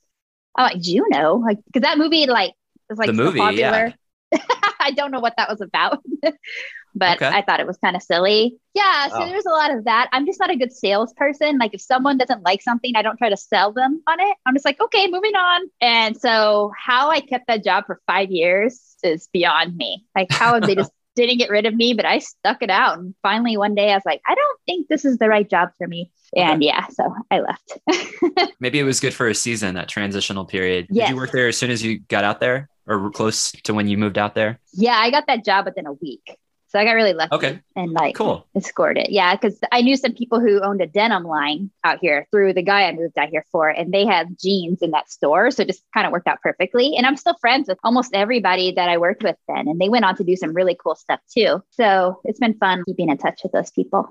[0.56, 2.54] I'm like Juno, like because that movie like
[2.90, 3.94] was like The so movie, popular.
[4.80, 6.04] I don't know what that was about,
[6.96, 7.28] but Okay.
[7.28, 8.58] I thought it was kind of silly.
[8.74, 9.26] Yeah, so Wow.
[9.26, 10.10] there's a lot of that.
[10.12, 11.58] I'm just not a good salesperson.
[11.58, 14.38] Like if someone doesn't like something, I don't try to sell them on it.
[14.46, 15.70] I'm just like, okay, moving on.
[15.82, 20.06] And so how I kept that job for five years is beyond me.
[20.16, 22.97] Like how have they just didn't get rid of me, but I stuck it out.
[22.97, 25.69] And finally one day I was like, I don't think this is the right job
[25.78, 26.12] for me.
[26.36, 28.52] And yeah, so I left.
[28.60, 30.88] Maybe it was good for a season, that transitional period.
[30.91, 33.88] Did you work there as soon as you got out there or close to when
[33.88, 34.60] you moved out there?
[34.73, 36.38] yeah, I got that job within a week.
[36.74, 37.60] So I got really lucky Okay.
[37.76, 38.48] and like Cool.
[38.60, 39.12] scored it.
[39.12, 42.64] Yeah, because I knew some people who owned a denim line out here through the
[42.64, 45.52] guy I moved out here for, and they had jeans in that store.
[45.52, 46.96] So it just kind of worked out perfectly.
[46.98, 49.68] And I'm still friends with almost everybody that I worked with then.
[49.68, 51.62] And they went on to do some really cool stuff too.
[51.70, 54.10] So it's been fun keeping in touch with those people.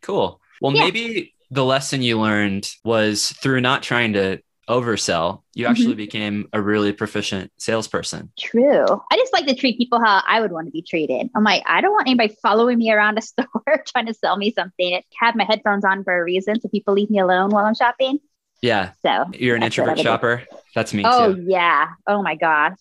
[0.00, 0.40] Cool.
[0.62, 0.84] Well, Yeah.
[0.84, 5.70] maybe the lesson you learned was through not trying to oversell, you Mm-hmm.
[5.72, 8.30] actually became a really proficient salesperson.
[8.38, 8.84] True.
[9.10, 11.28] I just like to treat people how I would want to be treated.
[11.34, 13.48] I'm like, I don't want anybody following me around a store
[13.86, 14.94] trying to sell me something.
[14.94, 17.74] I have my headphones on for a reason so people leave me alone while I'm
[17.74, 18.20] shopping.
[18.62, 18.92] Yeah.
[19.02, 20.02] So You're an That's what I introvert do.
[20.02, 20.42] shopper.
[20.74, 21.44] That's me Oh too.
[21.48, 21.88] yeah.
[22.06, 22.76] Oh my gosh.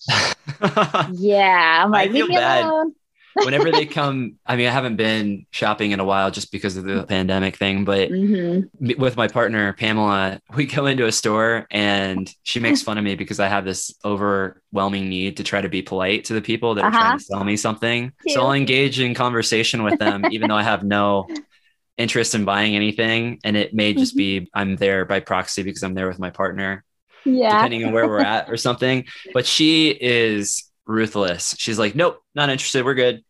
[1.13, 1.84] Yeah.
[1.86, 2.63] I'm I like, leave me bad.
[2.65, 2.93] alone.
[3.41, 6.84] Whenever they come, I mean, I haven't been shopping in a while just because of
[6.86, 12.32] the pandemic thing, but hmm with my partner Pamela, we go into a store and
[12.43, 15.82] she makes fun of me because I have this overwhelming need to try to be
[15.82, 16.97] polite to the people that are Uh-huh.
[17.00, 18.12] trying to sell me something.
[18.28, 21.30] So I'll engage in conversation with them, even though I have no
[21.97, 23.39] interest in buying anything.
[23.43, 26.84] And it may just be I'm there by proxy because I'm there with my partner,
[27.26, 27.50] Yeah.
[27.50, 29.06] depending on where we're at or something.
[29.34, 31.56] But she is ruthless.
[31.58, 32.86] She's like, nope, not interested.
[32.86, 33.23] We're good.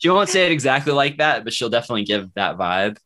[0.00, 2.96] She won't say it exactly like that, but she'll definitely give that vibe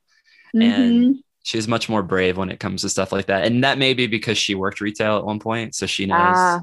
[0.55, 1.15] and Mhm.
[1.43, 3.45] she's much more brave when it comes to stuff like that.
[3.45, 6.19] And that may be because she worked retail at one point, so she knows.
[6.21, 6.61] Ah.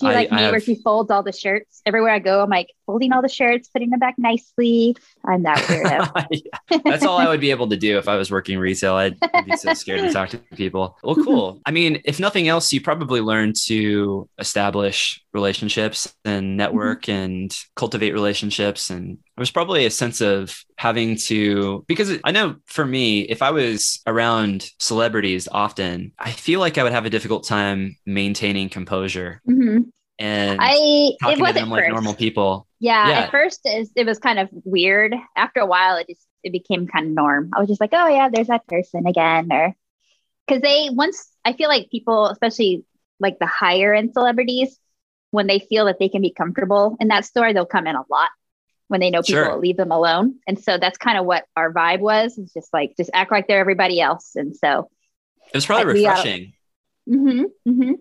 [0.00, 2.42] She I- like I me where have- she folds all the shirts everywhere I go.
[2.42, 4.96] I'm like, folding all the shirts, putting them back nicely.
[5.24, 6.28] I'm that weirdo.
[6.70, 6.78] Yeah.
[6.84, 8.94] That's all I would be able to do if I was working retail.
[8.94, 10.96] I'd, I'd be so scared to talk to people.
[11.02, 11.60] Well, cool.
[11.66, 18.12] I mean, if nothing else, you probably learned to establish relationships and network and cultivate
[18.12, 18.90] relationships.
[18.90, 23.42] And there was probably a sense of having to, because I know for me, if
[23.42, 28.68] I was around celebrities often, I feel like I would have a difficult time maintaining
[28.68, 29.40] composure.
[29.48, 29.90] Mhm.
[30.18, 31.90] And I it talking was to them like first.
[31.92, 32.66] normal people.
[32.80, 33.18] Yeah, Yeah.
[33.20, 35.14] at first it, it was kind of weird.
[35.36, 37.50] After a while, it just it became kind of norm.
[37.54, 39.74] I was just like, oh yeah, there's that person again, or
[40.46, 42.84] because they once I feel like people, especially
[43.20, 44.78] like the higher end celebrities,
[45.30, 48.02] when they feel that they can be comfortable in that store, they'll come in a
[48.10, 48.28] lot.
[48.88, 49.52] When they know people Sure.
[49.52, 52.36] will leave them alone, and so that's kind of what our vibe was.
[52.36, 54.90] It's just like just act like they're everybody else, and so
[55.46, 56.52] It was probably Like, we gotta- refreshing.
[57.08, 57.92] hmm hmm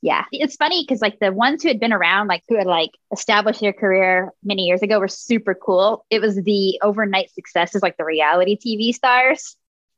[0.00, 2.90] Yeah, it's funny because like the ones who had been around, like who had like
[3.12, 6.04] established their career many years ago, were super cool.
[6.08, 9.56] It was the overnight successes, like the reality TV stars,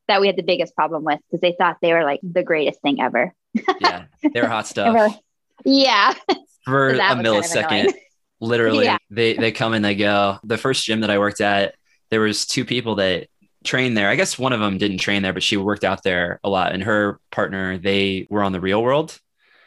[0.08, 2.80] that we had the biggest problem with because they thought they were like the greatest
[2.80, 3.34] thing ever.
[3.78, 4.94] yeah, they were hot stuff.
[4.94, 5.18] Like,
[5.64, 6.14] yeah,
[6.64, 7.94] For So a was kind of millisecond,
[8.40, 8.98] literally, Yeah.
[9.10, 10.38] they they come and they go.
[10.44, 11.74] The first gym that I worked at,
[12.10, 13.28] there was two people that
[13.64, 14.08] trained there.
[14.08, 16.72] I guess one of them didn't train there, but she worked out there a lot.
[16.72, 19.18] And her partner, they were on the Real World.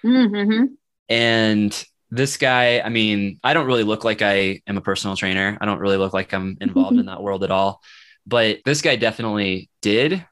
[0.05, 0.65] Mm-hmm.
[1.09, 5.57] And this guy, I mean, I don't really look like I am a personal trainer.
[5.59, 7.81] I don't really look like I'm involved in that world at all.
[8.25, 10.25] But this guy definitely did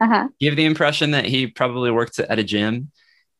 [0.00, 0.28] uh-huh.
[0.38, 2.90] give the impression that he probably worked at a gym.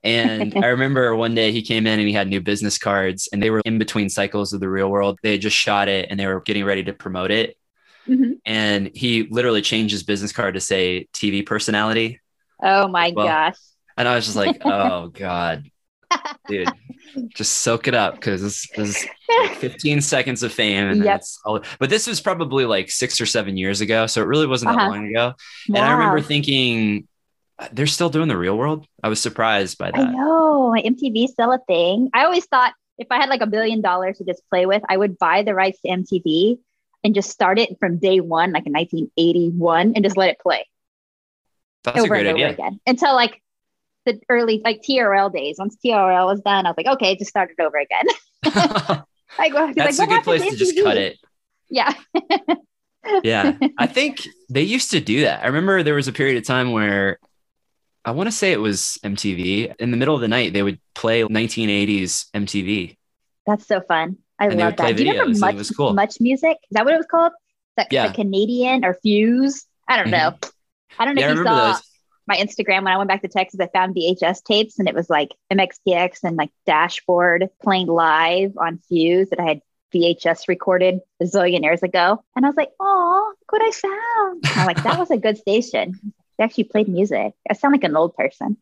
[0.02, 3.42] And I remember one day he came in and he had new business cards and
[3.42, 5.18] they were in between cycles of the real world.
[5.22, 7.56] They had just shot it and they were getting ready to promote it.
[8.08, 8.38] Mhm.
[8.46, 12.20] And he literally changed his business card to say TV personality.
[12.62, 13.56] Oh my Well, gosh.
[14.00, 15.70] And I was just like, oh God,
[16.48, 16.74] dude,
[17.34, 20.88] just soak it up because this, this is like 15 seconds of fame.
[20.88, 21.22] And Yep.
[21.44, 24.06] all, but this was probably like six or seven years ago.
[24.06, 24.86] So it really wasn't that Uh-huh.
[24.86, 25.34] long ago.
[25.74, 27.08] And I remember thinking,
[27.72, 28.86] they're still doing the real world.
[29.02, 30.04] I was surprised by I that.
[30.04, 32.10] know MTV still a thing.
[32.14, 34.96] I always thought if I had like a billion dollars to just play with, I
[34.96, 36.58] would buy the rights to MTV
[37.02, 40.66] and just start it from day one, like in 1981, and just let it play
[41.82, 42.54] That's a over great and over idea.
[42.54, 43.42] again until like
[44.06, 45.56] the early like TRL days.
[45.58, 48.04] Once TRL was done, I was like, okay, just start it over again.
[49.38, 51.18] like, That's like, a good place happened to just cut it.
[51.68, 51.92] Yeah.
[53.22, 53.56] Yeah.
[53.78, 55.42] I think they used to do that.
[55.42, 57.18] I remember there was a period of time where
[58.04, 59.74] I want to say it was MTV.
[59.76, 62.96] In the middle of the night, they would play 1980s MTV.
[63.46, 64.18] That's so fun.
[64.38, 64.96] I And love that.
[64.96, 65.92] Do you remember much it was cool.
[65.92, 66.58] much music?
[66.70, 67.32] Is that what it was called?
[67.76, 68.08] That Yeah.
[68.08, 69.64] the Canadian or Fuse?
[69.88, 70.12] I don't mm-hmm.
[70.12, 70.38] know.
[70.98, 71.82] I don't know Yeah, if you saw those.
[72.30, 73.58] My Instagram when I went back to Texas.
[73.60, 78.78] I found VHS tapes and it was like MXPX and like Dashboard playing live on
[78.88, 79.60] Fuse that I had
[79.92, 82.22] VHS recorded a zillion years ago.
[82.36, 84.44] And I was like, oh, look what I found.
[84.56, 86.12] I'm like, that was a good station.
[86.40, 87.35] They actually played music.
[87.50, 88.57] I sound like an old person.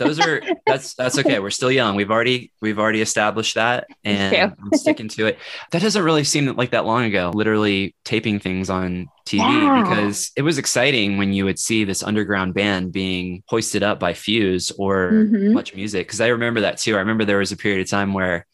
[0.00, 1.38] Those are that's that's okay.
[1.38, 1.94] We're still young.
[1.94, 4.34] We've already we've already established that, and.
[4.60, 5.38] I'm sticking to it.
[5.70, 7.30] That doesn't really seem like that long ago.
[7.32, 9.80] Literally taping things on TV Yeah.
[9.80, 14.12] because it was exciting when you would see this underground band being hoisted up by
[14.12, 15.52] Fuse or Mhm.
[15.52, 16.08] Much Music.
[16.08, 16.96] Because I remember that too.
[16.96, 18.44] I remember there was a period of time where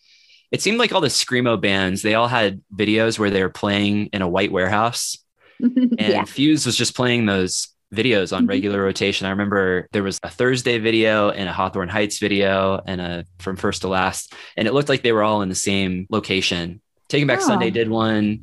[0.53, 4.11] it seemed like all the screamo bands they all had videos where they were playing
[4.13, 5.17] in a white warehouse
[5.61, 6.25] and yeah.
[6.25, 8.51] Fuse was just playing those videos on Mhm.
[8.51, 9.27] regular rotation.
[9.27, 13.57] I remember there was a Thursday video and a Hawthorne Heights video and a from
[13.57, 16.81] first to last, and it looked like they were all in the same location.
[17.09, 17.47] Taking Back Oh.
[17.47, 18.41] Sunday did one.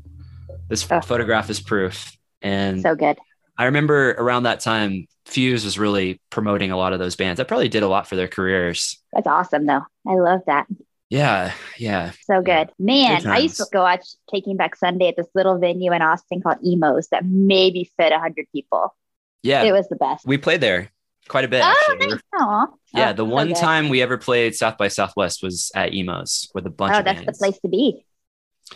[0.70, 1.02] This Oh.
[1.02, 2.12] photograph is proof.
[2.42, 3.18] And So good.
[3.58, 7.38] I remember around that time, Fuse was really promoting a lot of those bands.
[7.38, 9.02] That probably did a lot for their careers.
[9.14, 9.84] That's awesome though.
[10.08, 10.68] I love that.
[11.10, 12.12] Yeah, yeah.
[12.26, 12.72] So good.
[12.80, 16.02] Man, Good I used to go watch Taking Back Sunday at this little venue in
[16.02, 18.96] Austin called Emo's that maybe fit 100 people.
[19.44, 19.64] Yeah.
[19.64, 20.26] It was the best.
[20.26, 20.90] we played there
[21.28, 21.62] quite a bit.
[21.64, 22.08] Oh, actually.
[22.08, 22.20] Nice.
[22.32, 23.58] were- Yeah, Oh, the one good.
[23.58, 26.96] time we ever played South by Southwest was at Emo's with a bunch.
[26.96, 27.38] Oh, of that's bands.
[27.38, 28.06] the place to be.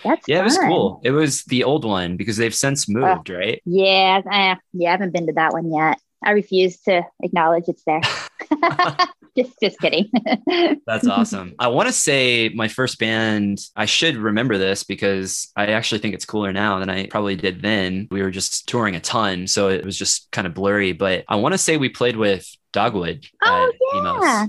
[0.04, 1.02] That's Yeah, it was cool.
[1.04, 3.62] It was the old one because they've since moved, right?
[3.66, 6.00] Yeah, eh, yeah, I haven't been to that one yet.
[6.24, 8.02] I refuse to acknowledge it's there.
[9.38, 10.10] just, just kidding.
[10.88, 11.54] That's awesome.
[11.60, 16.16] I want to say my first band, I should remember this because I actually think
[16.16, 18.08] it's cooler now than I probably did then.
[18.10, 21.36] We were just touring a ton, so it was just kind of blurry, but I
[21.36, 23.26] want to say we played with Dogwood.
[23.44, 24.46] Oh, yeah.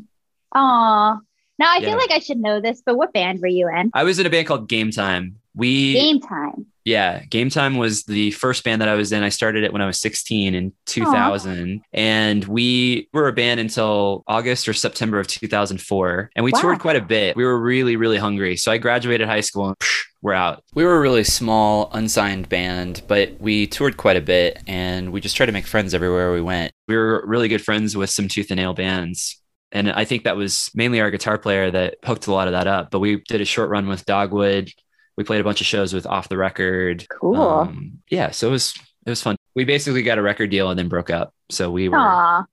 [0.54, 1.18] Aw.
[1.59, 1.88] Now I Yeah.
[1.88, 3.90] feel like I should know this, but what band were you in?
[3.92, 6.66] I was in a band called Game Time We Game time.
[6.85, 9.23] Yeah, Game Time was the first band that I was in.
[9.23, 14.25] I started it when I was 16 in 2000, and we were a band until
[14.27, 16.31] August or September of 2004.
[16.35, 16.61] And we Wow.
[16.61, 17.37] toured quite a bit.
[17.37, 18.57] We were really, really hungry.
[18.57, 20.64] So I graduated high school and psh, we're out.
[20.75, 25.21] We were a really small, unsigned band, but we toured quite a bit and we
[25.21, 26.73] just tried to make friends everywhere we went.
[26.87, 29.40] We were really good friends with some tooth and nail bands.
[29.73, 32.66] And I think that was mainly our guitar player that hooked a lot of that
[32.66, 32.90] up.
[32.90, 34.71] But we did a short run with Dogwood.
[35.18, 37.04] We played a bunch of shows with Off the Record.
[37.11, 37.35] Cool.
[37.42, 38.72] Um, yeah, so it was
[39.04, 39.35] it was fun.
[39.57, 41.35] We basically got a record deal and then broke up.
[41.50, 41.98] So we were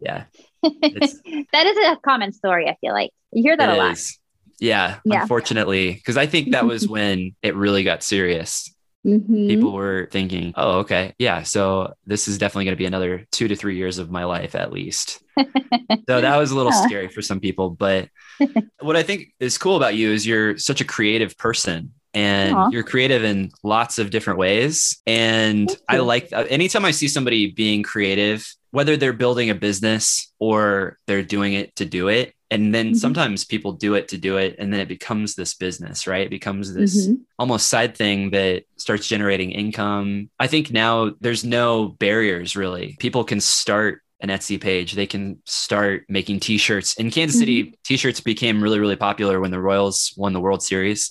[0.00, 0.24] yeah.
[0.62, 3.10] That is a common story, I feel like.
[3.32, 3.92] You hear that a lot.
[3.94, 4.16] is.
[4.60, 5.22] Yeah, Yeah.
[5.22, 8.72] unfortunately, because I think that was when it really got serious.
[9.04, 9.48] Mhm.
[9.48, 13.48] People were thinking, "Oh, okay, yeah, so this is definitely going to be another two
[13.48, 17.20] to three years of my life at least." so that was a little scary for
[17.22, 17.70] some people.
[17.70, 18.10] But
[18.80, 21.92] what I think is cool about you is you're such a creative person.
[22.12, 22.70] And Aw.
[22.70, 25.00] you're creative in lots of different ways.
[25.06, 30.98] And I like anytime I see somebody being creative, whether they're building a business or
[31.06, 32.34] they're doing it to do it.
[32.50, 32.96] And then Mhm.
[32.96, 34.56] sometimes people do it to do it.
[34.58, 36.26] And then it becomes this business, right?
[36.26, 37.18] It becomes this Mhm.
[37.38, 40.30] almost side thing that starts generating income.
[40.40, 42.96] I think now there's no barriers really.
[42.98, 44.92] People can start an Etsy page.
[44.92, 46.94] They can start making t-shirts.
[46.94, 47.74] In Kansas City, Mm-hmm.
[47.84, 51.10] t-shirts became really, really popular when the Royals won the World Series.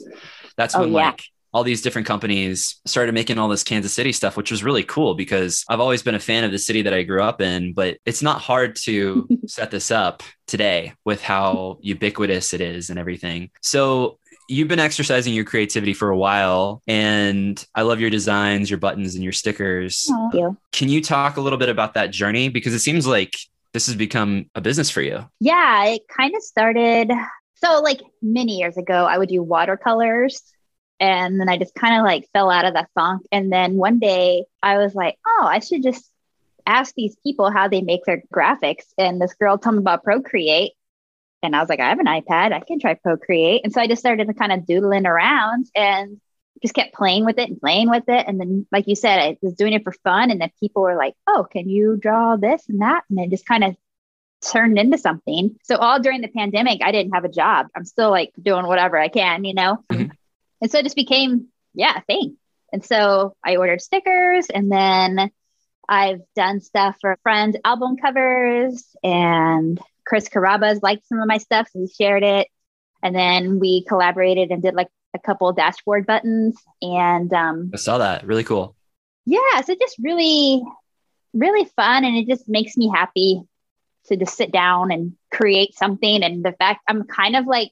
[0.57, 0.95] That's Oh, when yeah.
[1.07, 4.83] like all these different companies started making all this Kansas City stuff, which was really
[4.83, 7.73] cool because I've always been a fan of the city that I grew up in,
[7.73, 12.99] but it's not hard to set this up today with how ubiquitous it is and
[12.99, 13.49] everything.
[13.61, 14.19] So
[14.49, 19.15] you've been exercising your creativity for a while and I love your designs, your buttons
[19.15, 20.05] and your stickers.
[20.09, 20.57] Thank you.
[20.71, 23.35] Can you talk a little bit about that journey because it seems like
[23.73, 25.25] this has become a business for you.
[25.39, 27.11] Yeah, it kind of started.
[27.55, 30.41] So, like many years ago, I would do watercolors.
[30.99, 33.25] And then I just kind of like fell out of that funk.
[33.31, 36.09] And then one day I was like, oh, I should just
[36.65, 38.85] ask these people how they make their graphics.
[38.97, 40.73] And this girl told me about Procreate.
[41.41, 42.51] And I was like, I have an iPad.
[42.51, 43.61] I can try Procreate.
[43.63, 46.19] And so I just started to kind of doodling around and
[46.61, 48.27] just kept playing with it and playing with it.
[48.27, 50.31] And then, like you said, I was doing it for fun.
[50.31, 53.03] And then people were like, oh, can you draw this and that?
[53.09, 53.77] And it just kind of
[54.41, 55.57] turned into something.
[55.63, 57.67] So all during the pandemic, I didn't have a job.
[57.75, 59.83] I'm still like doing whatever I can, you know?
[59.89, 60.11] Mhm.
[60.61, 62.37] And so it just became, yeah, a thing.
[62.71, 65.31] And so I ordered stickers and then
[65.87, 71.69] I've done stuff for friends' album covers and Chris Carrabba's liked some of my stuff.
[71.71, 72.47] So he shared it.
[73.03, 76.57] And then we collaborated and did like a couple dashboard buttons.
[76.81, 78.25] And um, I saw that.
[78.25, 78.75] Really cool.
[79.25, 80.63] yeah, so just really,
[81.33, 82.03] really fun.
[82.03, 83.43] And it just makes me happy
[84.07, 86.23] to just sit down and create something.
[86.23, 87.69] And the fact I'm kind of like,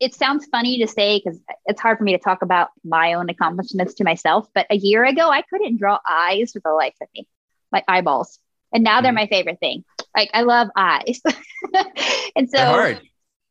[0.00, 3.30] it sounds funny to say because it's hard for me to talk about my own
[3.30, 4.46] accomplishments to myself.
[4.54, 7.26] But a year ago, I couldn't draw eyes for the life of me,
[7.72, 8.38] like eyeballs.
[8.72, 9.16] And now they're Mhm.
[9.16, 9.84] my favorite thing.
[10.16, 11.20] Like I love eyes.
[12.36, 12.96] and so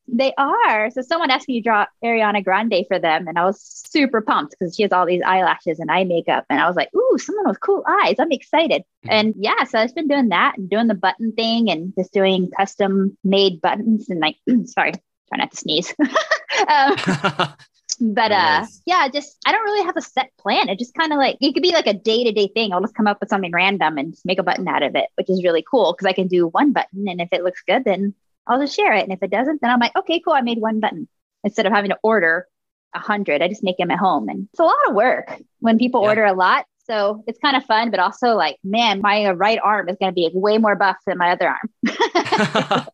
[0.08, 0.90] they are.
[0.92, 4.56] So someone asked me to draw Ariana Grande for them, and I was super pumped
[4.58, 6.46] because she has all these eyelashes and eye makeup.
[6.50, 8.16] And I was like, ooh, someone with cool eyes.
[8.20, 8.84] I'm excited.
[9.06, 9.10] Mhm.
[9.12, 12.50] And yeah, so I've been doing that and doing the button thing and just doing
[12.58, 14.92] custom made buttons and like, sorry,
[15.30, 15.94] try not to sneeze.
[16.68, 16.96] um,
[18.00, 20.70] but uh yeah, just I don't really have a set plan.
[20.70, 22.74] It just kind of like it could be like a day-to-day thing.
[22.74, 25.30] I'll just come up with something random and make a button out of it, which
[25.30, 28.14] is really cool because I can do one button and if it looks good, then
[28.48, 29.04] I'll just share it.
[29.04, 31.08] And if it doesn't, then I'm like, okay, cool, I made one button
[31.44, 32.48] instead of having to order
[32.96, 33.42] a hundred.
[33.42, 34.28] I just make them at home.
[34.28, 36.10] And it's a lot of work when people Yeah.
[36.10, 36.66] order a lot.
[36.86, 40.12] So it's kind of fun, but also like, man, my uh, right arm is going
[40.12, 41.70] to be way more buff than my other arm.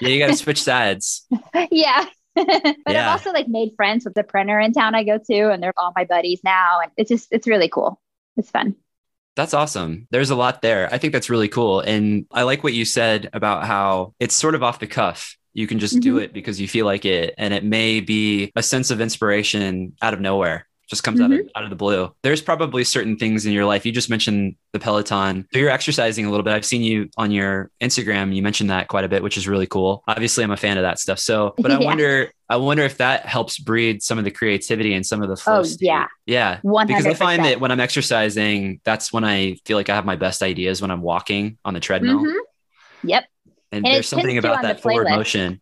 [0.00, 1.26] Yeah, you got to switch sides.
[1.70, 2.06] yeah.
[2.84, 3.06] but Yeah.
[3.06, 5.74] I've also like made friends with the printer in town I go to, and they're
[5.76, 6.80] all my buddies now.
[6.82, 8.00] And it's just, it's really cool.
[8.36, 8.76] It's fun.
[9.36, 10.06] That's awesome.
[10.10, 10.88] There's a lot there.
[10.92, 11.80] I think that's really cool.
[11.80, 15.36] And I like what you said about how it's sort of off the cuff.
[15.54, 16.22] You can just do Mhm.
[16.24, 17.34] it because you feel like it.
[17.38, 21.38] And it may be a sense of inspiration out of nowhere, just comes out, of,
[21.54, 22.12] out of the blue.
[22.22, 23.86] There's probably certain things in your life.
[23.86, 25.46] You just mentioned the Peloton.
[25.52, 26.52] So you're exercising a little bit.
[26.52, 28.34] I've seen you on your Instagram.
[28.34, 30.02] You mentioned that quite a bit, which is really cool.
[30.08, 31.20] Obviously, I'm a fan of that stuff.
[31.20, 31.86] So, but I Yeah.
[31.86, 35.36] wonder, I wonder if that helps breed some of the creativity and some of the
[35.36, 35.60] flow.
[35.60, 35.86] Oh, state.
[35.86, 36.06] yeah.
[36.26, 39.94] Yeah One because I find that when I'm exercising, that's when I feel like I
[39.94, 42.24] have my best ideas when I'm walking on the treadmill.
[43.04, 43.24] Yep.
[43.72, 45.60] And, And there's something about that forward motion.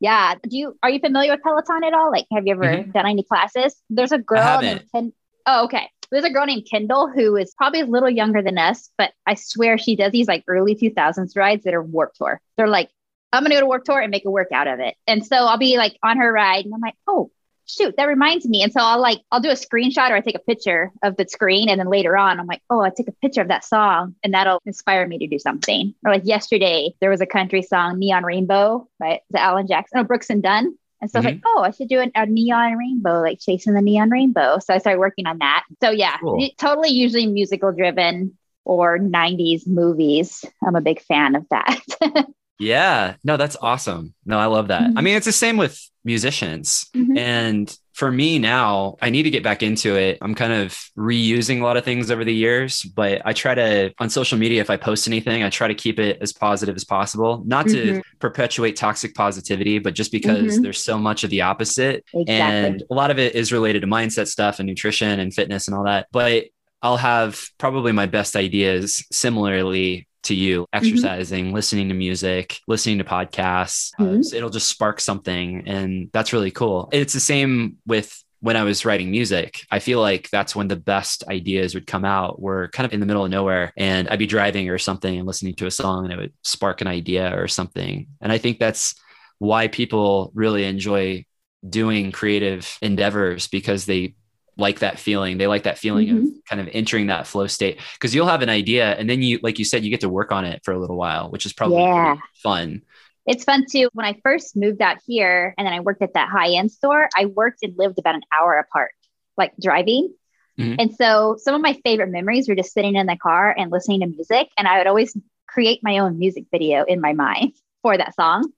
[0.00, 0.34] Yeah.
[0.48, 2.10] Do you are you familiar with Peloton at all?
[2.10, 2.92] Like, have you ever Mhm.
[2.92, 3.80] done any classes?
[3.90, 5.12] There's a girl named Ken-
[5.46, 5.90] Oh, okay.
[6.10, 9.34] There's a girl named Kendall who is probably a little younger than us, but I
[9.34, 12.40] swear she does these like early 2000s rides that are warped tour.
[12.56, 12.90] They're like,
[13.32, 14.94] I'm gonna go to warped tour and make a workout of it.
[15.06, 17.30] And so I'll be like on her ride, and I'm like, oh,
[17.68, 18.62] shoot, that reminds me.
[18.62, 21.26] And so I'll like, I'll do a screenshot or I take a picture of the
[21.28, 21.68] screen.
[21.68, 24.34] And then later on, I'm like, oh, I took a picture of that song and
[24.34, 25.94] that'll inspire me to do something.
[26.04, 30.04] Or like yesterday, there was a country song, Neon Rainbow by the Alan Jackson, oh,
[30.04, 30.76] Brooks and Dunn.
[31.00, 31.26] And so mm-hmm.
[31.26, 34.58] I was like, oh, I should do a neon rainbow, like chasing the neon rainbow.
[34.58, 35.64] So I started working on that.
[35.80, 36.48] So yeah, cool.
[36.58, 40.44] totally usually musical driven or 90s movies.
[40.66, 41.80] I'm a big fan of that.
[42.58, 43.14] yeah.
[43.24, 44.14] No, that's awesome.
[44.24, 44.82] No, I love that.
[44.82, 44.98] Mm-hmm.
[44.98, 46.86] I mean, it's the same with musicians.
[46.94, 47.18] Mm-hmm.
[47.18, 50.18] And for me now, I need to get back into it.
[50.22, 53.92] I'm kind of reusing a lot of things over the years, but I try to,
[53.98, 56.84] on social media, if I post anything, I try to keep it as positive as
[56.84, 57.96] possible, not mm-hmm.
[57.96, 60.62] to perpetuate toxic positivity, but just because mm-hmm.
[60.62, 62.04] there's so much of the opposite.
[62.14, 62.34] Exactly.
[62.34, 65.76] And a lot of it is related to mindset stuff and nutrition and fitness and
[65.76, 66.06] all that.
[66.12, 66.46] But
[66.80, 70.76] I'll have probably my best ideas similarly to you mm-hmm.
[70.76, 71.54] exercising mm-hmm.
[71.54, 74.20] listening to music listening to podcasts uh, mm-hmm.
[74.20, 78.56] uh, so it'll just spark something and that's really cool it's the same with when
[78.56, 82.40] I was writing music, I feel like that's when the best ideas would come out.
[82.40, 85.26] We're kind of in the middle of nowhere, and I'd be driving or something and
[85.26, 88.06] listening to a song, and it would spark an idea or something.
[88.20, 88.94] And I think that's
[89.38, 91.24] why people really enjoy
[91.68, 94.14] doing creative endeavors because they
[94.58, 95.38] like that feeling.
[95.38, 96.24] They like that feeling mm-hmm.
[96.24, 99.38] of kind of entering that flow state because you'll have an idea and then you,
[99.42, 101.52] like you said, you get to work on it for a little while, which is
[101.52, 102.16] probably yeah.
[102.42, 102.82] fun.
[103.24, 103.88] It's fun too.
[103.92, 107.08] When I first moved out here and then I worked at that high end store,
[107.16, 108.92] I worked and lived about an hour apart,
[109.36, 110.12] like driving.
[110.58, 110.74] Mm-hmm.
[110.78, 114.00] And so some of my favorite memories were just sitting in the car and listening
[114.00, 114.48] to music.
[114.58, 117.52] And I would always create my own music video in my mind
[117.82, 118.50] for that song.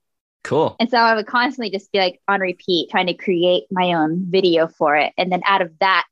[0.43, 0.75] Cool.
[0.79, 4.25] And so I would constantly just be like on repeat, trying to create my own
[4.29, 5.13] video for it.
[5.17, 6.05] And then out of that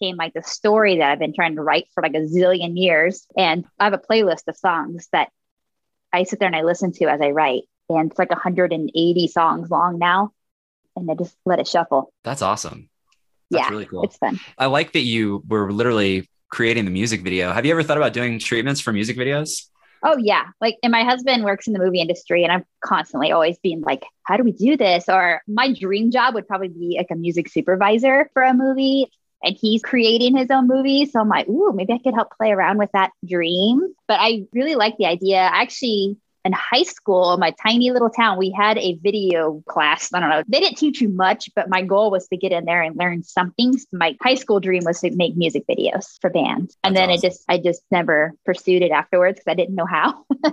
[0.00, 3.26] came like the story that I've been trying to write for like a zillion years.
[3.36, 5.30] And I have a playlist of songs that
[6.12, 7.62] I sit there and I listen to as I write.
[7.88, 10.32] And it's like 180 songs long now.
[10.96, 12.12] And I just let it shuffle.
[12.24, 12.88] That's awesome.
[13.50, 14.02] That's yeah, really cool.
[14.02, 14.40] It's fun.
[14.58, 17.52] I like that you were literally creating the music video.
[17.52, 19.68] Have you ever thought about doing treatments for music videos?
[20.02, 20.44] Oh yeah.
[20.60, 24.04] Like and my husband works in the movie industry and I'm constantly always being like,
[24.24, 25.04] how do we do this?
[25.08, 29.10] Or my dream job would probably be like a music supervisor for a movie.
[29.42, 31.06] And he's creating his own movie.
[31.06, 33.94] So I'm like, ooh, maybe I could help play around with that dream.
[34.08, 35.38] But I really like the idea.
[35.38, 36.16] I actually
[36.46, 40.12] in high school, my tiny little town, we had a video class.
[40.14, 40.42] I don't know.
[40.48, 43.22] They didn't teach you much, but my goal was to get in there and learn
[43.22, 43.74] something.
[43.92, 46.76] My high school dream was to make music videos for bands.
[46.82, 47.26] And That's then awesome.
[47.26, 50.24] it just, I just never pursued it afterwards because I didn't know how.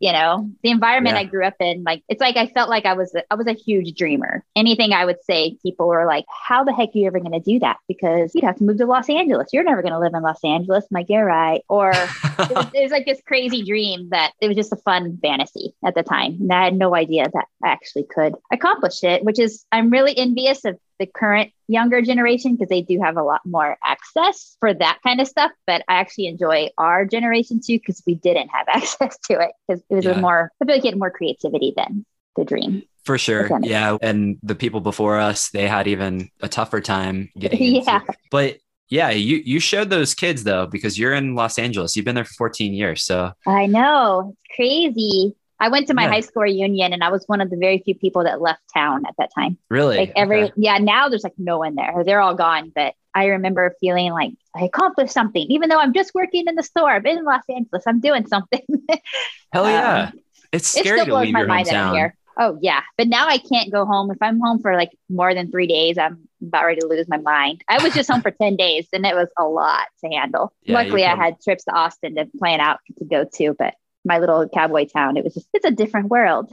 [0.00, 1.20] you know the environment yeah.
[1.20, 3.46] i grew up in like it's like i felt like i was a, I was
[3.46, 4.44] a huge dreamer.
[4.56, 7.40] Anything i would say people were like how the heck are you ever going to
[7.40, 7.76] do that?
[7.86, 9.48] Because you'd have to move to los angeles.
[9.52, 10.84] You're never going to live in los angeles.
[10.84, 11.62] I'm like you're right.
[11.68, 15.18] Or it, was, it was like this crazy dream that it was just a fun
[15.22, 19.24] fantasy at the time and i had no idea that i actually could accomplish it
[19.24, 23.22] which is i'm really envious of the current younger generation because they do have a
[23.22, 25.50] lot more access for that kind of stuff.
[25.66, 29.82] But I actually enjoy our generation too because we didn't have access to it because
[29.90, 30.20] it was yeah.
[30.20, 32.04] more, I feel like you had more creativity than
[32.36, 32.84] the dream.
[33.04, 33.48] For sure.
[33.62, 33.96] Yeah.
[34.02, 38.02] And the people before us, they had even a tougher time getting yeah.
[38.30, 38.58] But
[38.90, 41.94] yeah, you you showed those kids though because you're in Los Angeles.
[41.94, 45.34] You've been there for 14 years, so I know it's crazy.
[45.60, 46.08] I went to my yeah.
[46.08, 49.04] high school reunion and I was one of the very few people that left town
[49.06, 49.58] at that time.
[49.68, 49.98] Really?
[49.98, 50.52] Like every, okay.
[50.56, 52.02] yeah, now there's like no one there.
[52.04, 52.72] They're all gone.
[52.74, 56.62] But I remember feeling like I accomplished something, even though I'm just working in the
[56.62, 56.90] store.
[56.90, 57.84] I've been in Los Angeles.
[57.86, 58.62] I'm doing something.
[59.52, 60.10] Hell yeah.
[60.12, 60.20] Um,
[60.52, 62.16] it's scary it still blows my mind that I'm here.
[62.38, 62.80] Oh yeah.
[62.96, 64.10] But now I can't go home.
[64.10, 67.18] If I'm home for like more than three days, I'm about ready to lose my
[67.18, 67.62] mind.
[67.68, 70.54] I was just home for 10 days and it was a lot to handle.
[70.62, 73.74] Yeah, Luckily I had trips to Austin to plan out to go to, but
[74.04, 75.16] my little cowboy town.
[75.16, 76.50] It was just, it's a different world,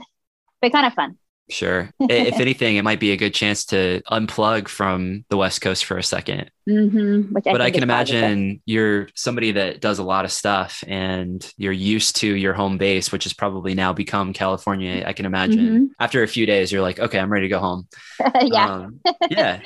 [0.60, 1.18] but kind of fun.
[1.50, 1.90] Sure.
[2.00, 5.96] if anything, it might be a good chance to unplug from the West Coast for
[5.96, 10.32] a 2nd mm-hmm, I but I can imagine you're somebody that does a lot of
[10.32, 15.04] stuff and you're used to your home base, which has probably now become California.
[15.06, 15.84] I can imagine mm-hmm.
[15.98, 17.88] after a few days, you're like, okay, I'm ready to go home.
[18.42, 18.66] yeah.
[18.66, 19.60] Um, yeah,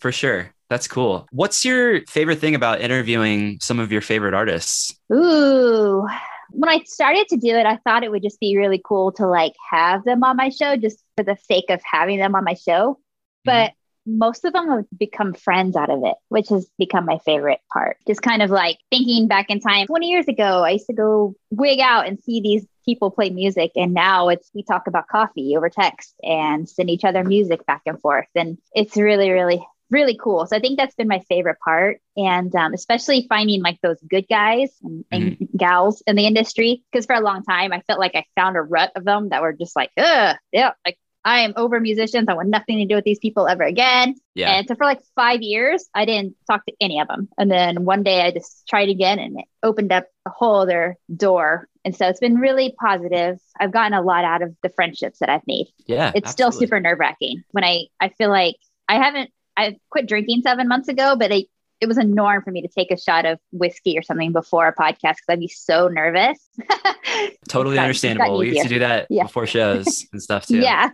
[0.00, 0.52] for sure.
[0.68, 1.26] That's cool.
[1.30, 4.94] What's your favorite thing about interviewing some of your favorite artists?
[5.10, 6.06] Ooh,
[6.50, 9.26] when I started to do it, I thought it would just be really cool to
[9.26, 12.54] like have them on my show just for the sake of having them on my
[12.54, 12.94] show.
[12.94, 13.44] Mm-hmm.
[13.44, 13.72] But
[14.06, 17.98] most of them have become friends out of it, which has become my favorite part.
[18.06, 21.34] Just kind of like thinking back in time 20 years ago, I used to go
[21.50, 23.72] wig out and see these people play music.
[23.76, 27.82] And now it's we talk about coffee over text and send each other music back
[27.84, 28.28] and forth.
[28.34, 30.46] And it's really, really really cool.
[30.46, 32.00] So I think that's been my favorite part.
[32.16, 35.56] And um, especially finding like those good guys and, and mm-hmm.
[35.56, 36.82] gals in the industry.
[36.92, 39.42] Cause for a long time, I felt like I found a rut of them that
[39.42, 42.26] were just like, ugh, yeah, like I am over musicians.
[42.28, 44.14] I want nothing to do with these people ever again.
[44.34, 44.52] Yeah.
[44.52, 47.28] And so for like five years, I didn't talk to any of them.
[47.36, 50.96] And then one day I just tried again and it opened up a whole other
[51.14, 51.68] door.
[51.84, 53.38] And so it's been really positive.
[53.58, 55.66] I've gotten a lot out of the friendships that I've made.
[55.86, 56.12] Yeah.
[56.14, 58.56] It's still super nerve wracking when I, I feel like
[58.88, 61.44] I haven't, I quit drinking seven months ago, but I,
[61.80, 64.66] it was a norm for me to take a shot of whiskey or something before
[64.68, 66.38] a podcast because I'd be so nervous.
[67.48, 68.38] totally gotten- understandable.
[68.38, 69.24] We used to do that Yeah.
[69.24, 70.58] before shows and stuff too.
[70.58, 70.90] Yeah.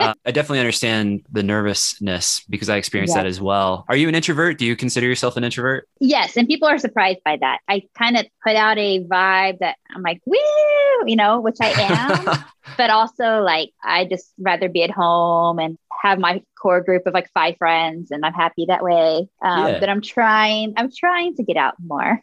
[0.00, 3.22] uh, I definitely understand the nervousness because I experienced Yeah.
[3.22, 3.84] that as well.
[3.88, 4.58] Are you an introvert?
[4.58, 5.88] Do you consider yourself an introvert?
[6.00, 7.58] Yes, and people are surprised by that.
[7.68, 10.36] I kind of put out a vibe that I'm like, woo,
[11.06, 12.44] you know, which I am,
[12.76, 17.14] but also like I just rather be at home and have my core group of
[17.14, 19.28] like five friends, and I'm happy that way.
[19.40, 19.80] Um, Yeah.
[19.80, 22.20] But I'm trying, I'm trying to get out more,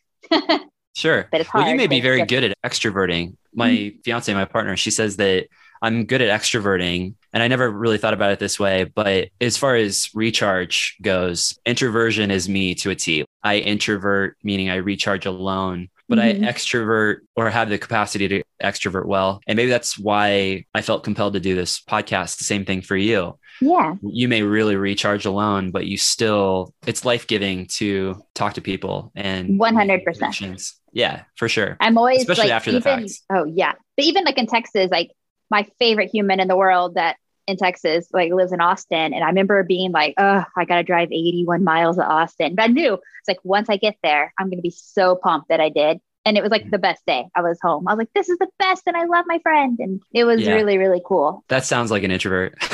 [0.96, 1.28] sure.
[1.32, 1.64] but it's hard.
[1.64, 3.36] Well, you may be very good at extroverting.
[3.54, 5.48] My fiance, my partner, she says that
[5.82, 7.16] I'm good at extroverting.
[7.32, 8.84] And I never really thought about it this way.
[8.84, 13.26] But as far as recharge goes, introversion is me to a T.
[13.44, 16.44] I introvert, meaning I recharge alone, but Mhm.
[16.46, 19.40] I extrovert or have the capacity to extrovert well.
[19.48, 22.40] And maybe that's why I felt compelled to do this podcast.
[22.40, 23.38] The same thing for you.
[23.62, 28.62] Yeah, You may really recharge alone, but you still, it's life giving to talk to
[28.62, 30.72] people and 100%.
[30.94, 31.78] Yeah, for sure.
[31.80, 33.12] I'm always Especially like, after the even, fact.
[33.30, 35.12] Oh yeah, but even like in Texas, like
[35.52, 37.18] my favorite human in the world that
[37.50, 41.12] in Texas like lives in Austin, and I remember being like, oh, I gotta drive
[41.12, 44.62] 81 miles to Austin, but I knew it's like once I get there, I'm gonna
[44.62, 46.00] be so pumped that I did.
[46.26, 47.26] And it was like the best day.
[47.34, 47.88] I was home.
[47.88, 50.42] I was like, this is the best, and I love my friend, and it was
[50.42, 50.54] Yeah.
[50.54, 51.44] really, really cool.
[51.48, 52.56] That sounds like an introvert.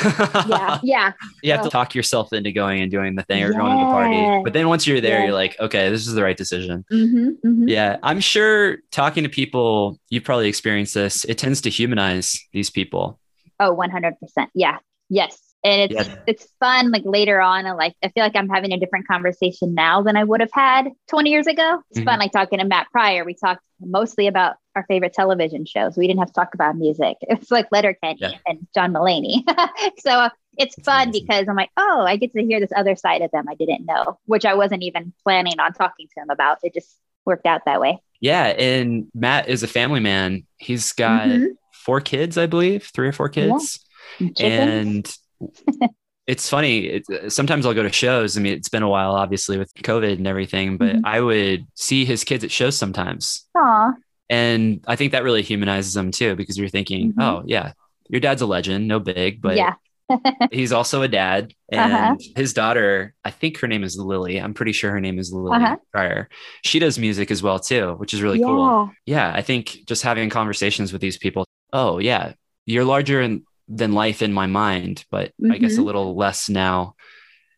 [0.48, 1.12] Yeah, yeah,
[1.42, 3.90] you have to talk yourself into going and doing the thing or going to the
[3.90, 4.28] party.
[4.44, 6.84] But then once you're there, you're like, okay, this is the right decision.
[6.90, 7.96] hmm hmm Yeah.
[8.02, 11.24] I'm sure talking to people, you've probably experienced this.
[11.24, 13.18] It tends to humanize these people.
[13.60, 14.14] Oh, 100%.
[14.54, 14.78] Yeah.
[15.08, 15.40] Yes.
[15.64, 16.14] And it's Yeah.
[16.26, 19.74] it's fun like later on in like I feel like I'm having a different conversation
[19.74, 21.82] now than I would have had 20 years ago.
[21.90, 22.04] It's Mhm.
[22.04, 23.24] fun like talking to Matt Pryor.
[23.24, 25.96] We talked mostly about our favorite television shows.
[25.96, 27.16] We didn't have to talk about music.
[27.28, 28.32] It's like Letterkenny Yeah.
[28.46, 29.42] and John Mulaney.
[29.98, 31.24] so uh, it's fun amazing.
[31.26, 33.86] because I'm like, oh, I get to hear this other side of them I didn't
[33.86, 36.58] know, which I wasn't even planning on talking to him about.
[36.62, 36.94] It just
[37.24, 37.98] worked out that way.
[38.20, 38.44] Yeah.
[38.46, 40.44] And Matt is a family man.
[40.58, 41.48] He's got Mhm.
[41.86, 43.80] Four kids, I believe, three or four kids.
[44.18, 44.40] Chickens.
[44.40, 45.16] and
[46.26, 49.58] it's funny it, sometimes i'll go to shows i mean it's been a while obviously
[49.58, 51.00] with covid and everything but Mhm.
[51.04, 53.92] i would see his kids at shows sometimes Aw.
[54.30, 57.22] and i think that really humanizes them too because you're thinking Mhm.
[57.22, 57.72] oh yeah
[58.08, 59.74] your dad's a legend no big but yeah.
[60.52, 62.16] he's also a dad and Uh-huh.
[62.36, 65.56] his daughter i think her name is lily i'm pretty sure her name is lily
[65.56, 65.76] Uh-huh.
[65.92, 66.28] Pryor.
[66.64, 68.46] she does music as well too which is really yeah.
[68.46, 72.32] cool yeah i think just having conversations with these people oh yeah
[72.64, 75.84] you're larger in, than life in my mind but i guess a Mhm.
[75.84, 76.94] little less now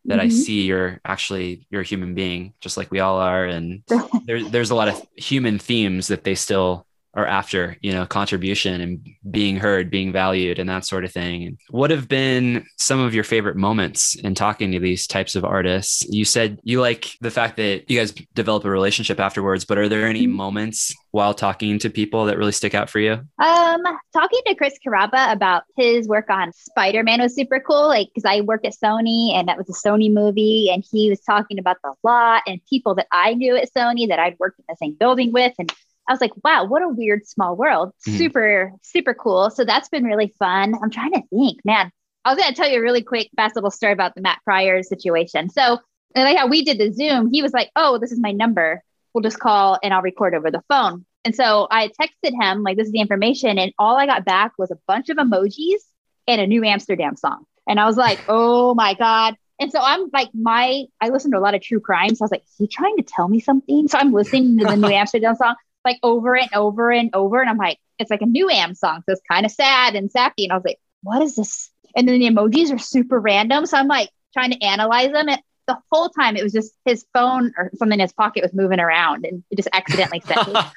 [0.06, 0.32] that i Mhm.
[0.32, 3.82] see you're actually you're a human being just like we all are and
[4.26, 6.86] there, there's a lot of human themes that they still
[7.18, 11.42] are after you know contribution and being heard being valued and that sort of thing
[11.44, 15.44] and what have been some of your favorite moments in talking to these types of
[15.44, 19.78] artists you said you like the fact that you guys develop a relationship afterwards but
[19.78, 20.30] are there any Mhm.
[20.32, 24.74] moments while talking to people that really stick out for you Um, talking to Chris
[24.86, 27.88] Carrabba about his work on Spider Man was super cool.
[27.88, 31.20] Like, because I work at Sony and that was a Sony movie, and he was
[31.20, 34.64] talking about the lot and people that I knew at Sony that I'd worked in
[34.68, 35.72] the same building with, and
[36.08, 37.92] I was like, wow, what a weird small world.
[38.06, 38.16] Mhm.
[38.16, 39.50] Super, super cool.
[39.50, 40.74] So that's been really fun.
[40.82, 41.92] I'm trying to think, man.
[42.24, 44.40] I was going to tell you a really quick, fast little story about the Matt
[44.44, 45.48] Pryor situation.
[45.50, 45.78] So,
[46.14, 48.82] and like how we did the Zoom, he was like, oh, this is my number.
[49.14, 51.06] We'll just call and I'll record over the phone.
[51.24, 53.58] And so I texted him, like, this is the information.
[53.58, 55.80] And all I got back was a bunch of emojis
[56.26, 57.44] and a New Amsterdams song.
[57.68, 59.34] And I was like, oh my God.
[59.60, 62.14] And so I'm like, my, I listen to a lot of true crime.
[62.14, 63.88] So I was like, is he trying to tell me something?
[63.88, 67.40] So I'm listening to the new Amsterdam song like over and over and over.
[67.40, 69.02] And I'm like, it's like a new Am song.
[69.06, 70.44] So it's kind of sad and sappy.
[70.44, 71.70] And I was like, what is this?
[71.96, 73.66] And then the emojis are super random.
[73.66, 75.28] So I'm like trying to analyze them.
[75.28, 78.54] And the whole time it was just his phone or something in his pocket was
[78.54, 80.60] moving around and it just accidentally sent me.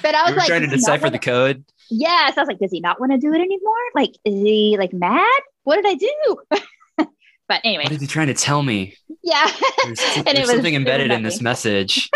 [0.00, 2.36] But I was like, trying to does he not decipher wanna- the code Yes.
[2.36, 3.74] I was like, does he not want to do it anymore?
[3.94, 5.40] Like, is he like mad?
[5.64, 6.36] What did I do?
[7.48, 9.50] but anyway, what is he trying to tell me yeah.
[9.84, 12.10] there's, And there's something embedded in this message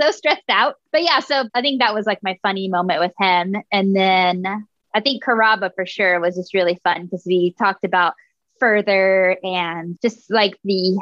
[0.00, 0.76] so stressed out.
[0.92, 3.56] But yeah, so I think that was like my funny moment with him.
[3.70, 8.14] And then I think Carrabba for sure was just really fun because we talked about
[8.58, 11.00] further and just like the,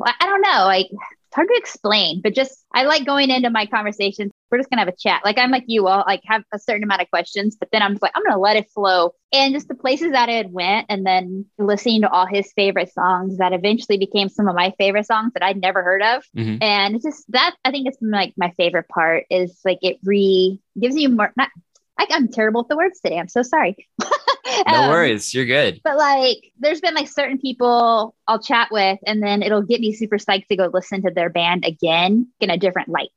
[0.00, 0.88] I don't know, like
[1.28, 4.32] it's hard to explain, but just I like going into my conversations.
[4.50, 5.20] We're just gonna have a chat.
[5.26, 7.92] Like I'm like you, I'll like have a certain amount of questions, but then I'm
[7.92, 9.12] just like, I'm gonna let it flow.
[9.30, 13.36] And just the places that it went, and then listening to all his favorite songs
[13.36, 16.24] that eventually became some of my favorite songs that I'd never heard of.
[16.34, 16.62] Mhm.
[16.62, 20.58] And it's just that I think it's like my favorite part is like it re
[20.80, 21.50] gives you more not
[21.98, 23.18] I, I'm terrible with the words today.
[23.18, 23.76] I'm so sorry.
[24.66, 25.32] No Um, worries.
[25.34, 25.80] You're good.
[25.84, 29.92] but like there's been like certain people I'll chat with and then it'll get me
[29.92, 33.10] super psyched to go listen to their band again in a different light.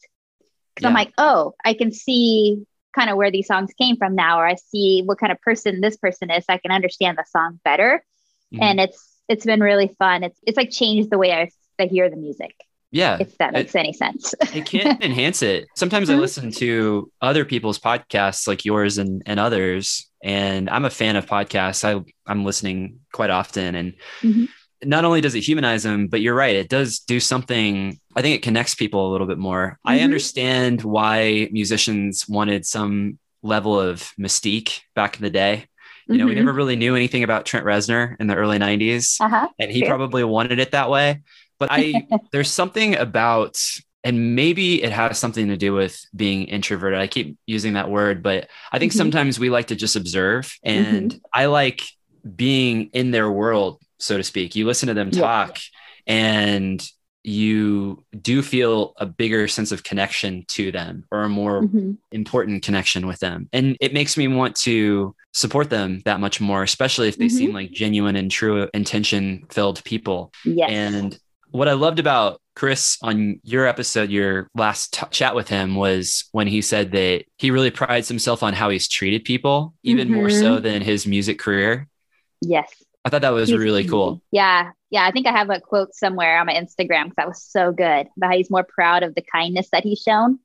[0.77, 2.65] Cause I'm like, oh, I can see
[2.95, 5.81] kind of where these songs came from now, or I see what kind of person
[5.81, 6.45] this person is.
[6.45, 8.03] So I can understand the song better.
[8.53, 8.61] Mhm.
[8.61, 10.23] And it's it's been really fun.
[10.23, 12.55] It's it's like changed the way I, I hear the music,
[12.91, 13.17] Yeah.
[13.19, 14.33] if that It- makes any sense.
[14.53, 15.67] it can enhance it.
[15.75, 20.89] Sometimes I listen to other people's podcasts like yours and, and others, and I'm a
[20.89, 21.83] fan of podcasts.
[21.83, 23.75] I, I'm listening quite often.
[23.75, 24.49] And Mhm.
[24.83, 27.99] not only does it humanize them, but you're right, it does do something.
[28.15, 29.79] I think it connects people a little bit more.
[29.85, 30.03] I Mhm.
[30.03, 35.65] understand why musicians wanted some level of mystique back in the day.
[36.07, 36.37] You know, we Mhm.
[36.43, 39.47] never really knew anything about Trent Reznor in the early 90s uh-huh.
[39.59, 39.87] and he Sure.
[39.87, 41.21] probably wanted it that way
[41.61, 43.55] but i there's something about
[44.03, 48.21] and maybe it has something to do with being introverted i keep using that word
[48.23, 48.97] but i think Mhm.
[48.97, 51.81] sometimes we like to just observe and i like
[52.35, 55.21] being in their world so to speak you listen to them Yeah.
[55.21, 55.57] talk
[56.07, 56.83] and
[57.23, 61.97] you do feel a bigger sense of connection to them or a more Mhm.
[62.11, 63.47] important connection with them.
[63.53, 67.37] And it makes me want to support them that much more, especially if they Mhm.
[67.39, 70.33] seem like genuine and true intention filled people.
[70.43, 70.71] Yes.
[70.71, 71.19] And
[71.51, 76.25] what I loved about Chris on your episode, your last t- chat with him was
[76.31, 80.27] when he said that he really prides himself on how he's treated people, even more
[80.27, 80.39] Mhm.
[80.39, 81.87] so than his music career.
[82.41, 82.69] yes.
[83.03, 84.21] I thought that was He's really cool.
[84.31, 84.71] Yeah.
[84.91, 85.03] Yeah.
[85.05, 88.07] I think I have a quote somewhere on my Instagram because that was so good
[88.15, 90.37] about how he's more proud of the kindness that he's shown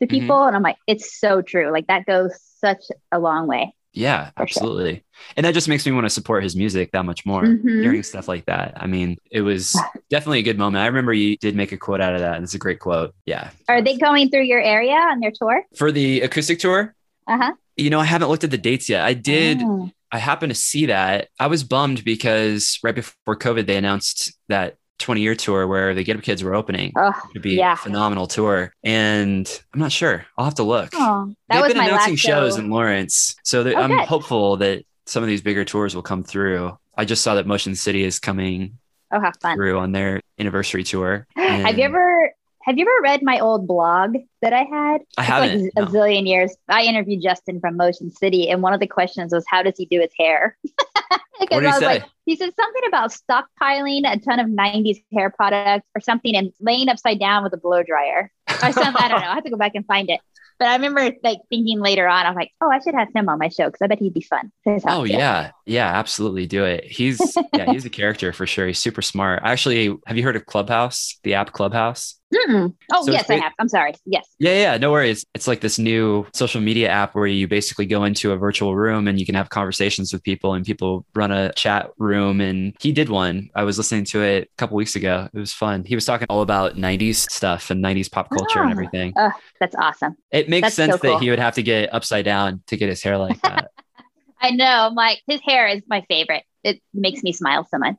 [0.00, 0.10] to Mhm.
[0.10, 0.42] people.
[0.44, 1.70] And I'm like, it's so true.
[1.70, 2.82] Like that goes such
[3.12, 3.72] a long way.
[3.92, 4.42] Yeah, For sure.
[4.44, 5.04] absolutely.
[5.36, 7.42] And that just makes me want to support his music that much more.
[7.42, 7.82] Mhm.
[7.82, 8.74] hearing stuff like that.
[8.76, 9.76] I mean, it was
[10.10, 10.82] definitely a good moment.
[10.82, 13.14] I remember you did make a quote out of that, and it's a great quote.
[13.26, 13.50] Yeah.
[13.68, 15.62] Are they going through your area on their tour?
[15.76, 16.94] For the acoustic tour,
[17.26, 17.52] Uh huh.
[17.76, 19.04] you know, I haven't looked at the dates yet.
[19.04, 19.90] I did, Oh.
[20.12, 21.28] I happened to see that.
[21.38, 26.04] I was bummed because right before COVID, they announced that 20 year tour where the
[26.04, 26.92] Get Up Kids were opening.
[26.96, 27.72] Oh, It'd be yeah.
[27.72, 28.72] a phenomenal tour.
[28.84, 30.24] And I'm not sure.
[30.38, 30.90] I'll have to look.
[30.94, 32.60] Oh, that They've was been my announcing last shows show.
[32.60, 33.34] in Lawrence.
[33.42, 34.06] So Oh, I'm good.
[34.06, 36.78] hopeful that some of these bigger tours will come through.
[36.96, 38.78] I just saw that Motion City is coming
[39.10, 39.56] oh, how fun.
[39.56, 41.26] through on their anniversary tour.
[41.36, 42.32] Have you ever
[42.64, 45.00] have you ever read my old blog that I had?
[45.16, 45.62] I It's haven't.
[45.62, 45.86] Like a no.
[45.86, 46.54] zillion years.
[46.68, 49.86] I interviewed Justin from Motion City, and one of the questions was, "How does he
[49.86, 50.58] do his hair?"
[51.40, 51.86] because What did he I was say?
[51.86, 56.52] like, he said something about stockpiling a ton of '90s hair products or something and
[56.60, 58.30] laying upside down with a blow dryer.
[58.62, 58.94] Or something.
[59.02, 59.28] I don't know.
[59.28, 60.20] I have to go back and find it.
[60.58, 63.38] But I remember like thinking later on, I'm like, oh, I should have him on
[63.38, 64.52] my show because I bet he'd be fun.
[64.86, 66.46] Oh yeah, yeah, absolutely.
[66.46, 66.84] Do it.
[66.84, 68.66] He's yeah, he's a character for sure.
[68.66, 69.40] He's super smart.
[69.42, 71.18] Actually, have you heard of Clubhouse?
[71.24, 72.19] The app Clubhouse?
[72.32, 72.72] Mm-mm.
[72.92, 73.52] Oh So yes, I have.
[73.58, 73.92] I'm sorry.
[74.06, 74.24] Yes.
[74.38, 75.26] Yeah, yeah, no worries.
[75.34, 79.08] It's like this new social media app where you basically go into a virtual room
[79.08, 82.40] and you can have conversations with people and people run a chat room.
[82.40, 83.50] And he did one.
[83.56, 85.28] I was listening to it a couple weeks ago.
[85.34, 85.82] It was fun.
[85.84, 88.72] He was talking all about 90s stuff and 90s pop culture and Oh.
[88.72, 89.12] everything.
[89.16, 90.16] Oh, that's awesome.
[90.30, 91.14] It makes That's so sense cool.
[91.14, 93.72] that he would have to get upside down to get his hair like that.
[94.40, 94.90] I know.
[94.94, 96.44] Like, his hair is my favorite.
[96.62, 97.96] It makes me smile so much.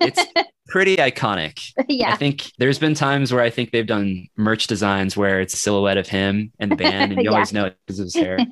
[0.00, 0.24] It's
[0.68, 1.72] pretty iconic.
[1.88, 2.12] Yeah.
[2.12, 5.56] I think there's been times where I think they've done merch designs where it's a
[5.58, 7.34] silhouette of him and the band, and you Yeah.
[7.34, 8.38] always know it because of his hair.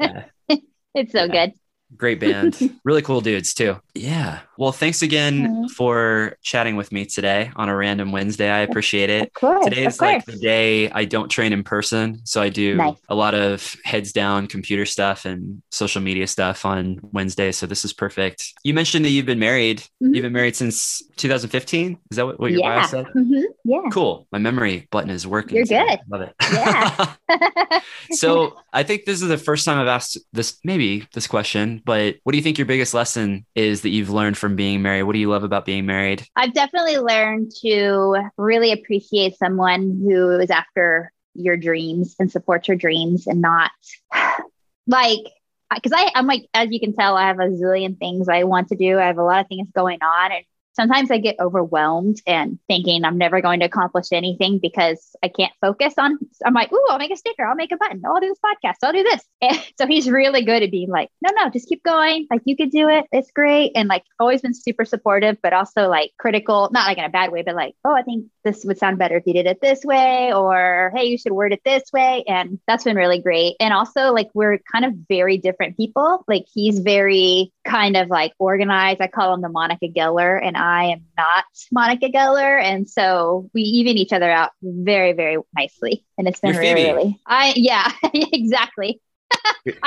[0.00, 0.24] Yeah.
[0.94, 1.46] It's so Yeah.
[1.46, 1.52] good.
[1.96, 2.58] Great band.
[2.84, 3.76] really cool dudes, too.
[3.94, 4.40] Yeah.
[4.58, 5.70] Well, thanks again Mhm.
[5.70, 8.50] for chatting with me today on a random Wednesday.
[8.50, 9.32] I appreciate it.
[9.34, 9.64] Course.
[9.64, 12.20] Today is like the day I don't train in person.
[12.24, 12.96] So I do Nice.
[13.08, 17.52] a lot of heads down computer stuff and social media stuff on Wednesday.
[17.52, 18.52] So this is perfect.
[18.64, 19.80] You mentioned that you've been married.
[20.02, 20.14] Mhm.
[20.14, 21.98] You've been married since 2015.
[22.10, 22.86] Is that what, what your bio yeah.
[22.86, 23.06] said?
[23.16, 23.42] Mhm.
[23.64, 23.80] Yeah.
[23.92, 24.26] Cool.
[24.30, 25.56] My memory button is working.
[25.56, 25.86] You're today.
[25.86, 26.00] good.
[26.10, 26.34] Love it.
[26.52, 27.14] Yeah.
[28.12, 32.16] so I think this is the first time I've asked this, maybe this question, but
[32.22, 35.04] what do you think your biggest lesson is that you've learned from being married?
[35.04, 36.26] What do you love about being married?
[36.36, 42.76] I've definitely learned to really appreciate someone who is after your dreams and supports your
[42.76, 43.70] dreams and not
[44.86, 45.20] like
[45.74, 48.68] because I I'm like as you can tell I have a zillion things I want
[48.68, 48.98] to do.
[48.98, 50.44] I have a lot of things going on and
[50.78, 55.52] sometimes I get overwhelmed and thinking I'm never going to accomplish anything because I can't
[55.60, 56.18] focus on.
[56.46, 58.76] I'm like, ooh, I'll make a sticker, I'll make a button, I'll do this podcast,
[58.82, 59.22] I'll do this.
[59.40, 62.26] And so he's really good at being like, no, no, just keep going.
[62.30, 63.06] Like you could do it.
[63.12, 63.72] It's great.
[63.76, 67.30] And like always been super supportive, but also like critical, not like in a bad
[67.30, 69.84] way, but like, oh, I think this would sound better if you did it this
[69.84, 72.24] way, or hey, you should word it this way.
[72.26, 73.56] And that's been really great.
[73.60, 76.24] And also, like, we're kind of very different people.
[76.26, 79.00] Like, he's very kind of like organized.
[79.00, 82.62] I call him the Monica Geller, and I am not Monica Geller.
[82.62, 86.04] And so we even each other out very, very nicely.
[86.16, 86.96] And it's been You're really, Phoebe.
[86.96, 89.00] really, I, yeah, exactly.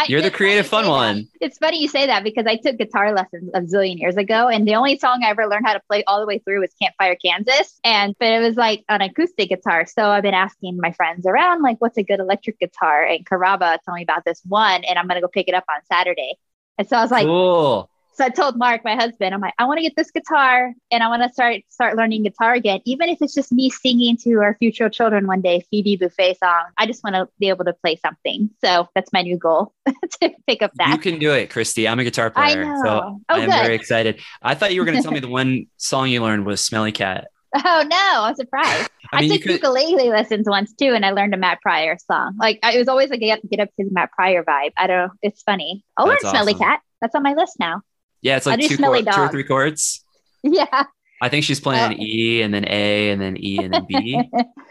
[0.08, 1.16] You're the creative fun say that.
[1.16, 1.28] one.
[1.40, 4.68] It's funny you say that because I took guitar lessons a zillion years ago, and
[4.68, 7.16] the only song I ever learned how to play all the way through was Campfire
[7.16, 7.80] Kansas.
[7.84, 9.86] And but it was like an acoustic guitar.
[9.86, 13.04] So I've been asking my friends around, like, what's a good electric guitar?
[13.04, 15.82] And Carrabba told me about this one, and I'm gonna go pick it up on
[15.92, 16.36] Saturday.
[16.78, 17.90] And so I was like, cool.
[18.22, 21.02] So I told Mark, my husband, I'm like, I want to get this guitar and
[21.02, 24.34] I want to start start learning guitar again, even if it's just me singing to
[24.42, 26.66] our future children one day, Phoebe Buffay song.
[26.78, 28.52] I just want to be able to play something.
[28.64, 30.90] So that's my new goal to pick up that.
[30.90, 31.88] You can do it, Christy.
[31.88, 32.66] I'm a guitar I player.
[32.66, 32.82] know.
[32.84, 33.56] So Oh, I am good.
[33.56, 34.22] very excited.
[34.44, 36.92] I thought you were going to tell me the one song you learned was Smelly
[36.92, 37.28] Cat.
[37.56, 38.88] Oh no, I'm surprised.
[39.12, 41.60] I I, mean, you took could, ukulele lessons once too, and I learned a Matt
[41.62, 42.38] Pryor song.
[42.40, 44.44] Like I, it was always like I have to get up to the Matt Pryor
[44.44, 44.74] vibe.
[44.78, 45.14] I don't know.
[45.24, 45.84] It's funny.
[45.98, 46.54] I'll That's learn Smelly.
[46.54, 46.82] Cat.
[47.02, 47.82] That's on my list now.
[48.22, 50.04] Yeah, it's like two, chord, two or three chords.
[50.44, 50.86] Yeah.
[51.22, 52.04] I think she's playing an Oh.
[52.04, 54.22] E and then A and then E and then B.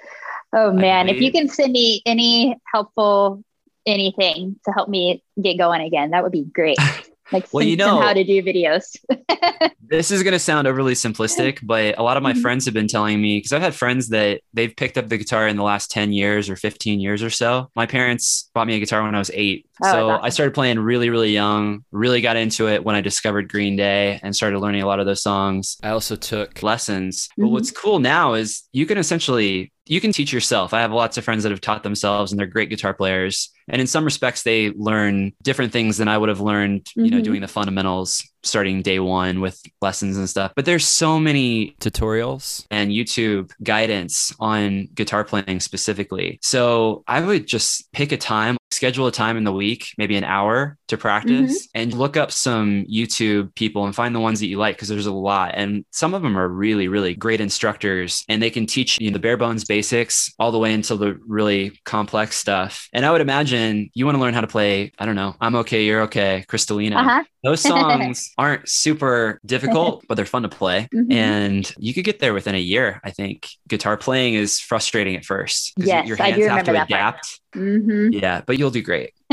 [0.52, 3.44] oh man, if you can send me any helpful
[3.86, 6.78] anything to help me get going again, that would be great.
[7.32, 8.96] Like Well, you know- how to do videos.
[9.80, 12.40] this is going to sound overly simplistic, but a lot of my Mhm.
[12.42, 15.46] friends have been telling me because I've had friends that they've picked up the guitar
[15.48, 17.70] in the last 10 years or 15 years or so.
[17.76, 19.66] My parents bought me a guitar when I was eight.
[19.82, 20.24] Oh, so awesome.
[20.24, 24.20] I started playing really, really young, really got into it when I discovered Green Day
[24.22, 25.76] and started learning a lot of those songs.
[25.82, 27.28] I also took lessons.
[27.36, 27.50] But Mhm.
[27.50, 30.72] what's cool now is you can essentially you can teach yourself.
[30.72, 33.50] I have lots of friends that have taught themselves and they're great guitar players.
[33.68, 37.18] And in some respects they learn different things than I would have learned, you know,
[37.18, 37.24] Mhm.
[37.24, 40.52] doing the fundamentals starting day 1 with lessons and stuff.
[40.56, 46.38] But there's so many tutorials and YouTube guidance on guitar playing specifically.
[46.42, 50.24] So I would just pick a time, schedule a time in the week, maybe an
[50.24, 54.58] hour to practice and look up some YouTube people and find the ones that you
[54.58, 55.52] like because there's a lot.
[55.54, 59.18] And some of them are really, really great instructors and they can teach you the
[59.18, 62.88] bare bones basics all the way until the really complex stuff.
[62.92, 65.56] And I would imagine you want to learn how to play, I don't know, I'm
[65.56, 66.96] okay, you're okay, Crystalina.
[66.96, 67.24] Uh-huh.
[67.42, 70.88] Those songs aren't super difficult, but they're fun to play.
[70.94, 71.12] Mhm.
[71.12, 73.48] And you could get there within a year, I think.
[73.68, 75.72] Guitar playing is frustrating at first.
[75.76, 77.40] Yes, your I do have to adapt.
[77.54, 79.12] hmm Yeah, but you'll do great.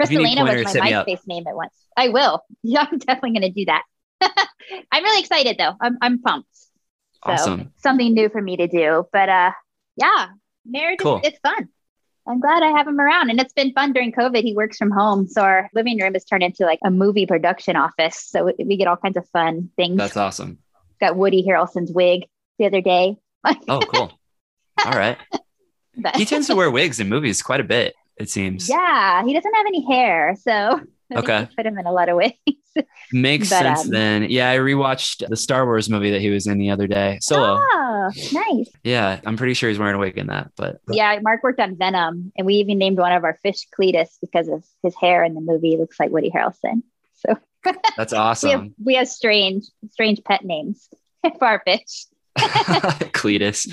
[0.00, 0.90] Crystalina was my.
[0.92, 1.74] MySpace name at once.
[1.96, 2.42] I will.
[2.62, 3.82] Yeah, I'm definitely going to do that.
[4.92, 5.74] I'm really excited though.
[5.80, 6.48] I'm, I'm pumped.
[6.56, 7.72] So Awesome.
[7.76, 9.04] something new for me to do.
[9.12, 9.50] But uh,
[9.96, 10.28] yeah,
[10.64, 11.68] marriage, is- it's fun.
[12.26, 13.30] I'm glad I have him around.
[13.30, 14.42] And it's been fun during COVID.
[14.42, 15.26] He works from home.
[15.26, 18.16] So our living room has turned into like a movie production office.
[18.28, 19.96] So we, get all kinds of fun things.
[19.96, 20.58] That's awesome.
[21.00, 22.26] Got Woody Harrelson's wig
[22.58, 23.16] the other day.
[23.68, 24.12] Oh, cool.
[24.84, 25.18] All right.
[25.96, 28.68] But- He tends to wear wigs in movies quite a bit, it seems.
[28.68, 30.36] yeah, he doesn't have any hair.
[30.40, 30.80] So
[31.14, 31.46] Okay.
[31.56, 32.32] put him in a lot of ways.
[33.12, 34.26] Makes But, sense um, then.
[34.30, 37.18] Yeah, I rewatched the Star Wars movie that he was in the other day.
[37.20, 37.58] Solo.
[37.60, 38.70] Oh, nice.
[38.82, 40.52] Yeah, I'm pretty sure he's wearing a wig in that.
[40.56, 44.16] But Yeah, Mark worked on Venom, and we even named one of our fish Cletus
[44.22, 45.74] because of his hair in the movie.
[45.74, 46.82] It looks like Woody Harrelson.
[47.14, 47.36] So
[47.96, 48.74] that's we have awesome.
[48.82, 50.88] we have strange strange pet names
[51.38, 52.06] for our fish.
[52.38, 53.68] Cletus.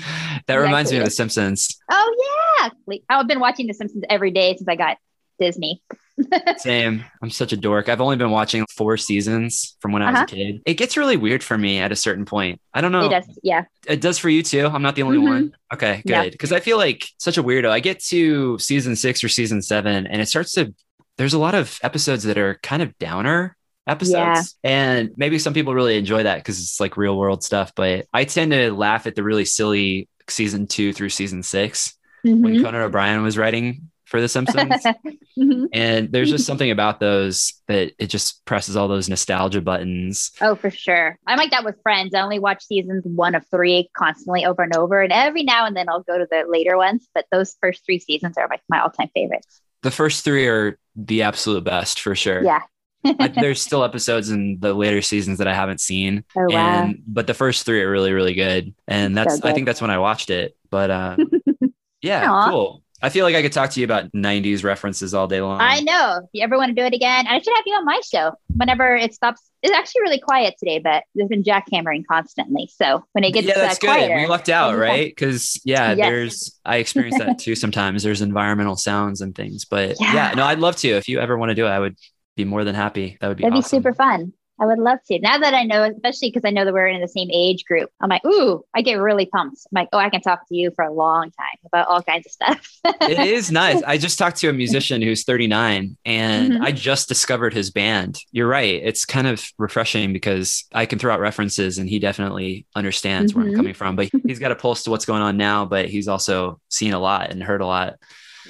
[0.46, 1.78] That Yeah, reminds me of The Simpsons.
[1.90, 4.98] Oh yeah, Cle- I've been watching The Simpsons every day since I got
[5.38, 5.82] Disney.
[6.58, 7.02] Same.
[7.22, 7.88] I'm such a dork.
[7.88, 10.24] I've only been watching four seasons from when I was Uh-huh.
[10.24, 10.62] a kid.
[10.66, 12.60] It gets really weird for me at a certain point.
[12.74, 13.06] I don't know.
[13.06, 13.64] It does, yeah.
[13.86, 14.66] It does for you too.
[14.66, 15.28] I'm not the only Mhm.
[15.28, 15.56] one.
[15.72, 16.32] Okay, good.
[16.32, 17.70] Because I feel like such a weirdo.
[17.70, 20.74] I get to season six or season seven, and it starts to.
[21.16, 23.56] There's a lot of episodes that are kind of downer
[23.86, 27.72] episodes, and maybe some people really enjoy that because it's like real world stuff.
[27.74, 32.42] But I tend to laugh at the really silly season two through season six when
[32.42, 32.62] Mhm.
[32.62, 34.74] Conan O'Brien was writing for The Simpsons.
[35.38, 35.68] Mhm.
[35.72, 40.32] And there's just something about those that it just presses all those nostalgia buttons.
[40.40, 41.18] Oh, for sure.
[41.26, 42.14] I'm like that with Friends.
[42.14, 45.74] I only watch seasons one of three constantly over and over, and every now and
[45.76, 47.06] then I'll go to the later ones.
[47.14, 49.62] But those first three seasons are like my all-time favorites.
[49.82, 52.42] The first three are the absolute best for sure.
[52.44, 52.60] Yeah.
[53.04, 56.24] I- there's still episodes in the later seasons that I haven't seen.
[56.36, 56.82] Oh wow.
[56.84, 58.74] And but the first three are really, really good.
[58.88, 60.56] And that's So I think that's when I watched it.
[60.70, 61.16] But uh
[62.02, 62.50] yeah, Aw.
[62.50, 62.82] cool.
[63.02, 65.58] I feel like I could talk to you about 90s references all day long.
[65.58, 66.18] I know.
[66.22, 68.32] If you ever want to do it again, I should have you on my show
[68.54, 69.40] whenever it stops.
[69.62, 72.68] It's actually really quiet today, but there's been jackhammering constantly.
[72.76, 73.86] So when it gets yeah, that's uh, good.
[73.86, 74.96] quieter, We lucked out, it'll be fun.
[74.98, 75.10] right?
[75.10, 75.96] Because yeah, Yes.
[76.10, 78.02] there's I experience that too sometimes.
[78.02, 80.12] There's environmental sounds and things, but yeah.
[80.12, 80.32] Yeah.
[80.36, 80.88] no, I'd love to.
[80.90, 81.96] If you ever want to do it, I would
[82.36, 83.18] be more than happy.
[83.20, 84.32] That would be That'd be super fun.
[84.62, 85.18] I would love to.
[85.20, 87.88] Now that I know, especially because I know that we're in the same age group,
[87.98, 89.56] I'm like, ooh, I get really pumped.
[89.72, 92.26] I'm like, oh, I can talk to you for a long time about all kinds
[92.26, 92.70] of stuff.
[93.00, 93.82] it is nice.
[93.84, 96.60] I just talked to a musician who's 39 and Mhm.
[96.60, 98.18] I just discovered his band.
[98.32, 98.82] You're right.
[98.84, 103.46] It's kind of refreshing because I can throw out references and he definitely understands where
[103.46, 103.56] I'm Mhm.
[103.56, 103.96] coming from.
[103.96, 106.98] But he's got a pulse to what's going on now, but he's also seen a
[107.00, 107.94] lot and heard a lot.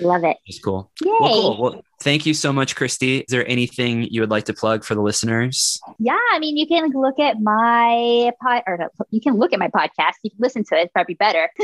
[0.01, 0.39] love it.
[0.47, 0.91] It's cool.
[1.05, 1.11] Yay.
[1.21, 1.63] Well, cool.
[1.63, 3.19] Well, thank you so much, Christy.
[3.19, 5.79] Is there anything you would like to plug for the listeners?
[5.99, 9.59] Yeah, I mean, you can look at my pod, or no, you can look at
[9.59, 10.15] my podcast.
[10.23, 11.51] You can listen to it; it's probably better.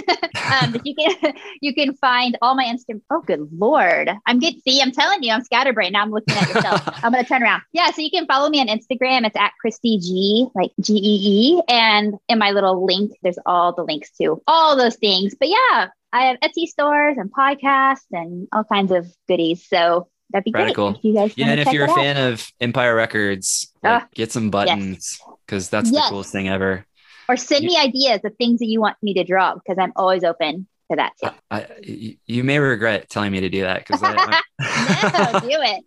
[0.61, 3.01] um, but you can you can find all my Instagram.
[3.11, 4.11] Oh, good lord!
[4.27, 4.55] I'm good.
[4.63, 5.95] See, I'm telling you, I'm scatterbrained.
[5.95, 6.83] Now I'm looking at yourself.
[7.05, 7.63] I'm gonna turn around.
[7.73, 9.27] Yeah, so you can follow me on Instagram.
[9.27, 13.75] It's at Christy G, like G E E, and in my little link, there's all
[13.75, 15.35] the links to all those things.
[15.39, 19.67] But yeah, I have Etsy stores and podcasts and all kinds of goodies.
[19.69, 20.93] So that'd be Radical.
[20.93, 21.33] great if you guys.
[21.37, 21.97] Yeah, and if you're a out.
[21.97, 26.05] fan of Empire Records, like, Ah, get some buttons because that's Yes.
[26.05, 26.85] the coolest thing ever.
[27.29, 30.23] or send me ideas of things that you want me to draw because I'm always
[30.25, 31.31] open to that too.
[31.51, 34.15] I, y- you may regret telling me to do that because no,
[34.61, 35.85] I, do it.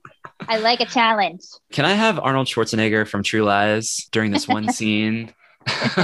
[0.47, 1.41] I like a challenge.
[1.71, 5.33] can I have Arnold Schwarzenegger from True Lies during this one scene?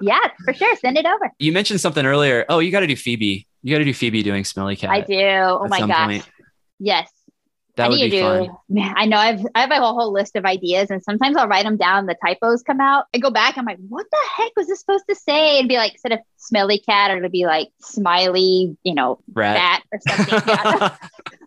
[0.00, 0.74] Yeah, for sure.
[0.76, 1.30] Send it over.
[1.38, 2.44] you mentioned something earlier.
[2.48, 3.46] Oh, you got to do Phoebe.
[3.62, 4.90] You got to do Phoebe doing Smelly Cat.
[4.90, 5.14] I do.
[5.20, 6.06] Oh my gosh.
[6.06, 6.28] point.
[6.78, 7.10] Yes.
[7.78, 8.44] That I would need be to fun.
[8.44, 8.58] do.
[8.68, 9.16] Man, I know.
[9.16, 12.06] I've I have a whole, whole list of ideas, and sometimes I'll write them down.
[12.06, 13.06] The typos come out.
[13.14, 13.56] I go back.
[13.56, 15.58] I'm like, what the heck was this supposed to say?
[15.58, 19.56] It'd be like instead of smelly cat, or it'd be like smiley, you know, Rat.
[19.56, 20.38] fat or something.
[20.48, 20.96] Yeah.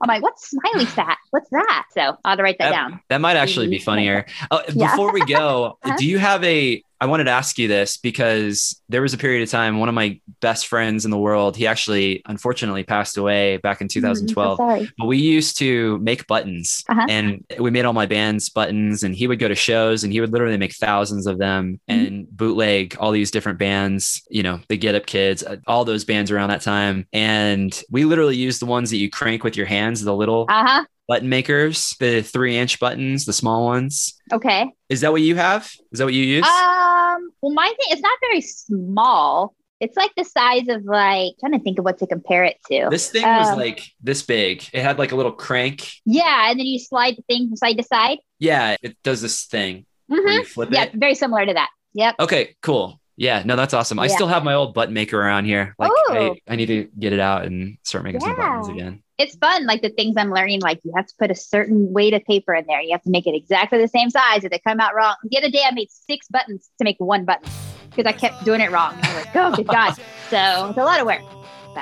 [0.03, 1.17] I'm like, what's smiley fat?
[1.29, 1.85] What's that?
[1.91, 2.99] So I'll write that That- down.
[3.09, 4.25] That might actually be funnier.
[4.49, 4.91] Uh, Yeah.
[4.91, 5.95] Before we go, Uh-huh.
[5.97, 6.83] do you have a?
[6.99, 9.79] I wanted to ask you this because there was a period of time.
[9.79, 13.87] One of my best friends in the world, he actually unfortunately passed away back in
[13.87, 14.57] Mm, 2012.
[14.57, 14.91] sorry.
[14.99, 17.07] But we used to make buttons Uh-huh.
[17.09, 20.21] and we made all my band's buttons and he would go to shows and he
[20.21, 22.05] would literally make thousands of them Mm-hmm.
[22.05, 26.03] and bootleg all these different bands, you know, the Get Up Kids, uh, all those
[26.03, 27.07] bands around that time.
[27.13, 30.65] And we literally used the ones that you crank with your hands, the little Uh
[30.67, 30.85] huh.
[31.07, 34.19] button makers, the three inch buttons, the small ones.
[34.33, 34.69] Okay.
[34.89, 35.71] Is that what you have?
[35.91, 36.45] Is that what you use?
[36.47, 37.31] Um.
[37.41, 39.55] Well, my thing it's not very small.
[39.79, 42.87] It's like the size of like trying to think of what to compare it to.
[42.91, 44.63] this thing was um, like this big.
[44.73, 45.89] It had like a little crank.
[46.05, 48.19] yeah, and then you slide the thing from side to side.
[48.37, 50.93] Yeah, it does this thing hmm you flip Yeah, it.
[50.93, 51.69] very similar to that.
[51.93, 52.15] Yep.
[52.19, 53.00] Okay, cool.
[53.17, 53.99] Yeah, no, that's awesome.
[53.99, 55.75] I still have my old button maker around here.
[55.77, 56.35] Like, Oh.
[56.47, 59.03] I, I need to get it out and start making some buttons again.
[59.17, 60.61] It's fun, like the things I'm learning.
[60.61, 62.81] Like you have to put a certain weight of paper in there.
[62.81, 64.43] You have to make it exactly the same size.
[64.43, 67.25] If they come out wrong, the other day I made six buttons to make one
[67.25, 67.47] button
[67.91, 68.95] because I kept doing it wrong.
[69.03, 69.93] I was like, oh, good God.
[70.29, 71.21] So it's a lot of work.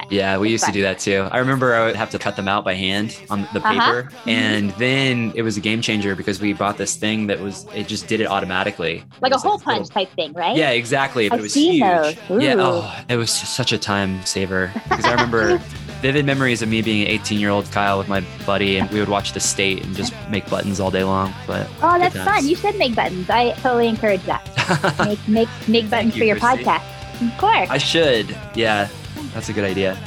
[0.09, 1.27] Yeah, we used to do that too.
[1.31, 3.69] I remember I would have to cut them out by hand on the Uh-huh.
[4.03, 4.09] paper.
[4.27, 7.87] And then it was a game changer because we bought this thing that was, it
[7.87, 9.03] just did it automatically.
[9.21, 10.55] like It a hole little- punch type thing, right?
[10.55, 11.29] Yeah, exactly.
[11.29, 11.79] But I've it was huge.
[11.81, 12.15] Yeah.
[12.57, 15.57] Oh, it was such a time saver because I remember
[16.01, 18.99] vivid memories of me being an 18 year old Kyle with my buddy, and we
[18.99, 21.33] would watch The State and just make buttons all day long.
[21.45, 22.47] But Oh, that's fun.
[22.47, 23.29] You should make buttons.
[23.29, 24.45] I totally encourage that.
[25.05, 26.83] Make make make buttons you, for your podcast.
[27.21, 27.69] Of course.
[27.69, 28.35] I should.
[28.55, 28.87] Yeah,
[29.33, 29.97] that's a good idea.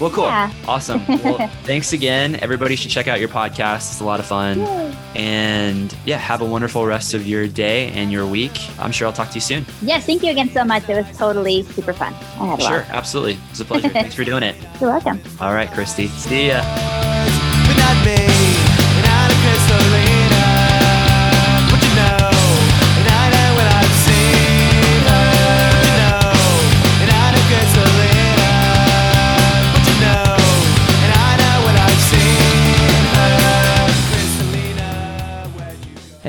[0.00, 0.24] Well, cool.
[0.24, 0.52] Yeah.
[0.66, 1.06] Awesome.
[1.06, 2.36] Well, thanks again.
[2.42, 3.92] Everybody should check out your podcast.
[3.92, 4.58] It's a lot of fun.
[4.60, 4.94] Yay.
[5.14, 8.58] And yeah, have a wonderful rest of your day and your week.
[8.80, 9.64] I'm sure I'll talk to you soon.
[9.82, 10.88] Yes, thank you again so much.
[10.88, 12.12] It was totally super fun.
[12.12, 12.68] I had a lot.
[12.68, 13.34] Sure, absolutely.
[13.34, 13.88] It was a pleasure.
[13.90, 14.56] Thanks for doing it.
[14.80, 15.20] You're welcome.
[15.40, 16.08] All right, Christy.
[16.08, 17.13] See ya.